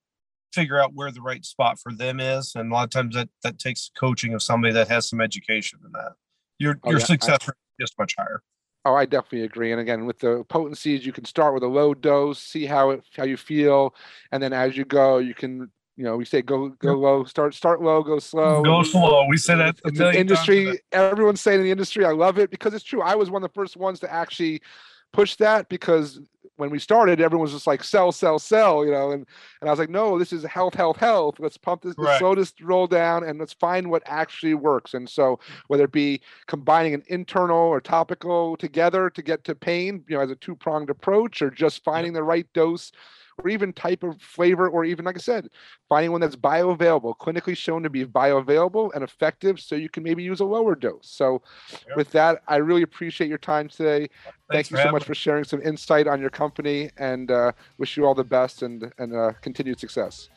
figure 0.54 0.80
out 0.80 0.94
where 0.94 1.10
the 1.10 1.20
right 1.20 1.44
spot 1.44 1.78
for 1.78 1.92
them 1.92 2.18
is, 2.18 2.54
and 2.54 2.72
a 2.72 2.74
lot 2.74 2.84
of 2.84 2.90
times 2.90 3.14
that 3.14 3.28
that 3.42 3.58
takes 3.58 3.90
coaching 3.98 4.32
of 4.32 4.42
somebody 4.42 4.72
that 4.72 4.88
has 4.88 5.06
some 5.06 5.20
education 5.20 5.80
in 5.84 5.92
that. 5.92 6.12
Your 6.58 6.78
oh, 6.82 6.92
your 6.92 7.00
yeah. 7.00 7.06
success 7.06 7.46
rate 7.46 7.54
is 7.78 7.92
much 7.98 8.14
higher. 8.16 8.42
Oh, 8.86 8.94
I 8.94 9.04
definitely 9.04 9.42
agree. 9.42 9.72
And 9.72 9.80
again, 9.80 10.06
with 10.06 10.20
the 10.20 10.44
potencies, 10.48 11.04
you 11.04 11.12
can 11.12 11.24
start 11.24 11.54
with 11.54 11.64
a 11.64 11.66
low 11.66 11.92
dose, 11.92 12.38
see 12.38 12.66
how 12.66 12.90
it 12.90 13.04
how 13.16 13.24
you 13.24 13.36
feel, 13.36 13.96
and 14.30 14.40
then 14.40 14.52
as 14.52 14.76
you 14.76 14.84
go, 14.84 15.18
you 15.18 15.34
can 15.34 15.68
you 15.96 16.04
know 16.04 16.16
we 16.16 16.24
say 16.24 16.40
go 16.40 16.68
go 16.68 16.92
low, 16.94 17.24
start 17.24 17.52
start 17.52 17.82
low, 17.82 18.04
go 18.04 18.20
slow. 18.20 18.62
Go 18.62 18.84
slow. 18.84 19.26
We 19.28 19.38
say 19.38 19.56
that. 19.56 19.80
It's 19.86 19.98
an 19.98 20.14
industry. 20.14 20.78
Everyone's 20.92 21.40
saying 21.40 21.58
in 21.58 21.64
the 21.64 21.72
industry. 21.72 22.04
I 22.04 22.12
love 22.12 22.38
it 22.38 22.48
because 22.48 22.74
it's 22.74 22.84
true. 22.84 23.02
I 23.02 23.16
was 23.16 23.28
one 23.28 23.42
of 23.42 23.50
the 23.50 23.54
first 23.54 23.76
ones 23.76 23.98
to 24.00 24.12
actually 24.12 24.62
push 25.12 25.34
that 25.36 25.68
because 25.68 26.20
when 26.56 26.70
we 26.70 26.78
started, 26.78 27.20
everyone 27.20 27.44
was 27.44 27.52
just 27.52 27.66
like 27.66 27.84
sell, 27.84 28.12
sell, 28.12 28.38
sell, 28.38 28.84
you 28.84 28.90
know, 28.90 29.10
and 29.10 29.26
and 29.60 29.68
I 29.68 29.72
was 29.72 29.78
like, 29.78 29.90
no, 29.90 30.18
this 30.18 30.32
is 30.32 30.44
health, 30.44 30.74
health, 30.74 30.96
health. 30.96 31.36
Let's 31.38 31.56
pump 31.56 31.82
this, 31.82 31.94
right. 31.98 32.18
slow 32.18 32.34
this 32.34 32.52
roll 32.60 32.86
down, 32.86 33.24
and 33.24 33.38
let's 33.38 33.52
find 33.52 33.90
what 33.90 34.02
actually 34.06 34.54
works. 34.54 34.94
And 34.94 35.08
so, 35.08 35.38
whether 35.68 35.84
it 35.84 35.92
be 35.92 36.20
combining 36.46 36.94
an 36.94 37.02
internal 37.08 37.56
or 37.56 37.80
topical 37.80 38.56
together 38.56 39.10
to 39.10 39.22
get 39.22 39.44
to 39.44 39.54
pain, 39.54 40.04
you 40.08 40.16
know, 40.16 40.22
as 40.22 40.30
a 40.30 40.36
two 40.36 40.56
pronged 40.56 40.90
approach, 40.90 41.42
or 41.42 41.50
just 41.50 41.84
finding 41.84 42.12
the 42.12 42.22
right 42.22 42.46
dose 42.52 42.92
or 43.38 43.48
even 43.48 43.72
type 43.72 44.02
of 44.02 44.20
flavor, 44.20 44.68
or 44.68 44.84
even, 44.84 45.04
like 45.04 45.16
I 45.16 45.20
said, 45.20 45.48
finding 45.88 46.12
one 46.12 46.20
that's 46.20 46.36
bioavailable, 46.36 47.16
clinically 47.18 47.56
shown 47.56 47.82
to 47.82 47.90
be 47.90 48.04
bioavailable 48.04 48.94
and 48.94 49.04
effective, 49.04 49.60
so 49.60 49.74
you 49.74 49.88
can 49.88 50.02
maybe 50.02 50.22
use 50.22 50.40
a 50.40 50.44
lower 50.44 50.74
dose. 50.74 51.08
So, 51.08 51.42
yep. 51.86 51.96
with 51.96 52.10
that, 52.12 52.42
I 52.48 52.56
really 52.56 52.82
appreciate 52.82 53.28
your 53.28 53.38
time 53.38 53.68
today. 53.68 54.08
Thank 54.50 54.70
you 54.70 54.78
so 54.78 54.90
much 54.90 55.02
me. 55.02 55.06
for 55.06 55.14
sharing 55.14 55.44
some 55.44 55.60
insight 55.62 56.06
on 56.06 56.20
your 56.20 56.30
company, 56.30 56.90
and 56.96 57.30
uh, 57.30 57.52
wish 57.78 57.96
you 57.96 58.06
all 58.06 58.14
the 58.14 58.24
best 58.24 58.62
and 58.62 58.92
and 58.98 59.14
uh, 59.14 59.32
continued 59.42 59.78
success. 59.78 60.28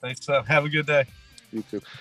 Thanks. 0.00 0.28
Uh, 0.28 0.42
have 0.44 0.64
a 0.64 0.68
good 0.68 0.86
day. 0.86 1.06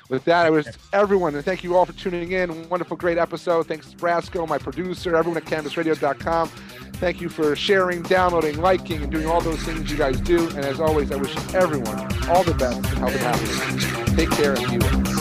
With 0.09 0.23
that, 0.25 0.45
I 0.45 0.49
wish 0.49 0.65
everyone, 0.93 1.35
and 1.35 1.43
thank 1.43 1.63
you 1.63 1.75
all 1.75 1.85
for 1.85 1.93
tuning 1.93 2.31
in. 2.31 2.69
Wonderful, 2.69 2.97
great 2.97 3.17
episode. 3.17 3.67
Thanks 3.67 3.91
to 3.91 3.97
Brasco, 3.97 4.47
my 4.47 4.57
producer, 4.57 5.15
everyone 5.15 5.37
at 5.37 5.45
CannabisRadio.com. 5.45 6.47
Thank 6.93 7.19
you 7.19 7.29
for 7.29 7.55
sharing, 7.55 8.03
downloading, 8.03 8.59
liking, 8.61 9.01
and 9.01 9.11
doing 9.11 9.27
all 9.27 9.41
those 9.41 9.61
things 9.63 9.89
you 9.91 9.97
guys 9.97 10.21
do. 10.21 10.47
And 10.49 10.59
as 10.59 10.79
always, 10.79 11.11
I 11.11 11.15
wish 11.15 11.35
everyone 11.53 11.97
all 12.29 12.43
the 12.43 12.53
best 12.53 12.77
and 12.77 12.85
health 12.85 13.11
and 13.11 13.21
happiness. 13.21 14.15
Take 14.15 14.31
care 14.31 14.53
and 14.53 14.69
be 14.69 14.77
well. 14.77 15.20